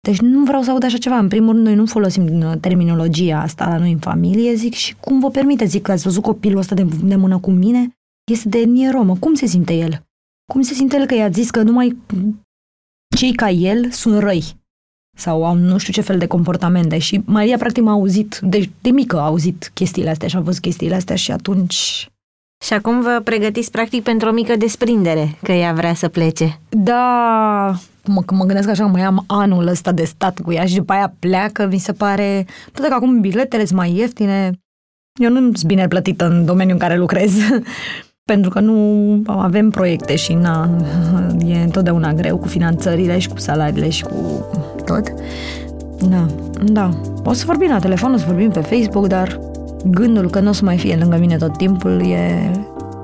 Deci 0.00 0.20
nu 0.20 0.44
vreau 0.44 0.62
să 0.62 0.70
aud 0.70 0.84
așa 0.84 0.96
ceva. 0.96 1.18
În 1.18 1.28
primul 1.28 1.52
rând, 1.52 1.64
noi 1.64 1.74
nu 1.74 1.86
folosim 1.86 2.42
uh, 2.42 2.52
terminologia 2.60 3.40
asta 3.40 3.68
la 3.68 3.78
noi 3.78 3.92
în 3.92 3.98
familie. 3.98 4.54
Zic, 4.54 4.74
și 4.74 4.94
cum 4.94 5.20
vă 5.20 5.30
permite? 5.30 5.64
Zic 5.64 5.82
că 5.82 5.92
ați 5.92 6.02
văzut 6.02 6.22
copilul 6.22 6.58
ăsta 6.58 6.74
de, 6.74 6.86
de 7.02 7.16
mână 7.16 7.38
cu 7.38 7.50
mine? 7.50 7.96
Este 8.32 8.48
de 8.48 8.58
etnie 8.58 8.90
romă. 8.90 9.16
Cum 9.16 9.34
se 9.34 9.46
simte 9.46 9.72
el? 9.72 10.02
Cum 10.52 10.60
se 10.60 10.74
simte 10.74 10.96
el 10.96 11.06
că 11.06 11.14
i-a 11.14 11.28
zis 11.28 11.50
că 11.50 11.62
numai 11.62 11.96
cei 13.16 13.34
ca 13.34 13.50
el 13.50 13.90
sunt 13.90 14.18
răi? 14.18 14.58
sau 15.20 15.44
au 15.46 15.54
nu 15.54 15.78
știu 15.78 15.92
ce 15.92 16.00
fel 16.00 16.18
de 16.18 16.26
comportamente 16.26 16.98
și 16.98 17.22
Maria 17.24 17.56
practic 17.56 17.82
m-a 17.82 17.92
auzit, 17.92 18.40
de, 18.42 18.70
de 18.80 18.90
mică 18.90 19.18
a 19.18 19.24
auzit 19.24 19.70
chestiile 19.74 20.10
astea 20.10 20.28
și 20.28 20.36
a 20.36 20.40
văzut 20.40 20.60
chestiile 20.60 20.94
astea 20.94 21.16
și 21.16 21.30
atunci... 21.30 22.09
Și 22.64 22.72
acum 22.72 23.00
vă 23.00 23.20
pregătiți 23.24 23.70
practic 23.70 24.02
pentru 24.02 24.28
o 24.28 24.32
mică 24.32 24.56
desprindere, 24.56 25.38
că 25.42 25.52
ea 25.52 25.72
vrea 25.72 25.94
să 25.94 26.08
plece. 26.08 26.60
Da, 26.68 27.74
mă, 28.04 28.22
mă 28.32 28.44
gândesc 28.44 28.68
așa, 28.68 28.86
mai 28.86 29.02
am 29.02 29.24
anul 29.26 29.66
ăsta 29.66 29.92
de 29.92 30.04
stat 30.04 30.40
cu 30.40 30.52
ea 30.52 30.64
și 30.64 30.74
după 30.74 30.92
aia 30.92 31.14
pleacă, 31.18 31.66
mi 31.66 31.78
se 31.78 31.92
pare, 31.92 32.46
toate 32.72 32.88
că 32.88 32.94
acum 32.94 33.20
biletele 33.20 33.64
sunt 33.64 33.78
mai 33.78 33.96
ieftine, 33.96 34.50
eu 35.20 35.30
nu 35.30 35.38
sunt 35.40 35.64
bine 35.64 35.88
plătită 35.88 36.26
în 36.26 36.44
domeniul 36.44 36.72
în 36.72 36.78
care 36.78 36.96
lucrez, 36.96 37.32
pentru 38.32 38.50
că 38.50 38.60
nu 38.60 39.22
avem 39.26 39.70
proiecte 39.70 40.16
și 40.16 40.32
na, 40.32 40.70
e 41.46 41.62
întotdeauna 41.62 42.12
greu 42.12 42.38
cu 42.38 42.46
finanțările 42.46 43.18
și 43.18 43.28
cu 43.28 43.38
salariile 43.38 43.88
și 43.88 44.02
cu 44.02 44.46
tot. 44.84 45.12
Da, 46.08 46.26
da. 46.64 46.90
O 47.24 47.32
să 47.32 47.44
vorbim 47.46 47.68
la 47.68 47.78
telefon, 47.78 48.12
o 48.12 48.16
să 48.16 48.24
vorbim 48.26 48.50
pe 48.50 48.60
Facebook, 48.60 49.06
dar 49.06 49.49
gândul 49.84 50.30
că 50.30 50.40
nu 50.40 50.48
o 50.48 50.52
să 50.52 50.64
mai 50.64 50.78
fie 50.78 50.96
lângă 51.00 51.16
mine 51.16 51.36
tot 51.36 51.56
timpul 51.56 52.00
e, 52.00 52.50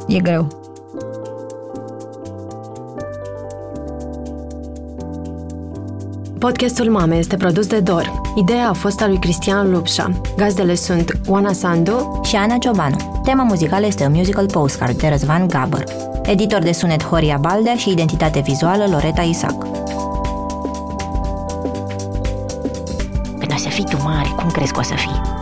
e 0.06 0.18
greu. 0.18 0.64
Podcastul 6.38 6.90
Mame 6.90 7.16
este 7.16 7.36
produs 7.36 7.66
de 7.66 7.80
Dor. 7.80 8.20
Ideea 8.34 8.68
a 8.68 8.72
fost 8.72 9.00
a 9.00 9.06
lui 9.06 9.18
Cristian 9.18 9.70
Lupșa. 9.70 10.20
Gazdele 10.36 10.74
sunt 10.74 11.20
Oana 11.26 11.52
Sandu 11.52 12.20
și 12.24 12.36
Ana 12.36 12.56
Ciobanu. 12.58 13.20
Tema 13.24 13.42
muzicală 13.42 13.86
este 13.86 14.04
un 14.04 14.12
musical 14.12 14.46
postcard 14.46 15.00
de 15.00 15.08
Răzvan 15.08 15.48
Gabăr. 15.48 15.84
Editor 16.22 16.62
de 16.62 16.72
sunet 16.72 17.04
Horia 17.04 17.38
Baldea 17.40 17.74
și 17.74 17.90
identitate 17.90 18.40
vizuală 18.40 18.84
Loreta 18.90 19.22
Isac. 19.22 19.58
Când 23.38 23.52
o 23.52 23.56
să 23.56 23.68
fii 23.68 23.84
tu 23.84 23.96
mare, 24.04 24.28
cum 24.36 24.50
crezi 24.50 24.72
că 24.72 24.78
o 24.78 24.82
să 24.82 24.94
fii? 24.94 25.35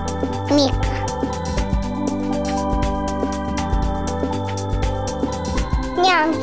Ne-am 6.25 6.41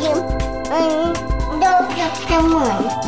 în 1.52 1.60
două 1.60 1.82
săptămâni. 1.98 3.01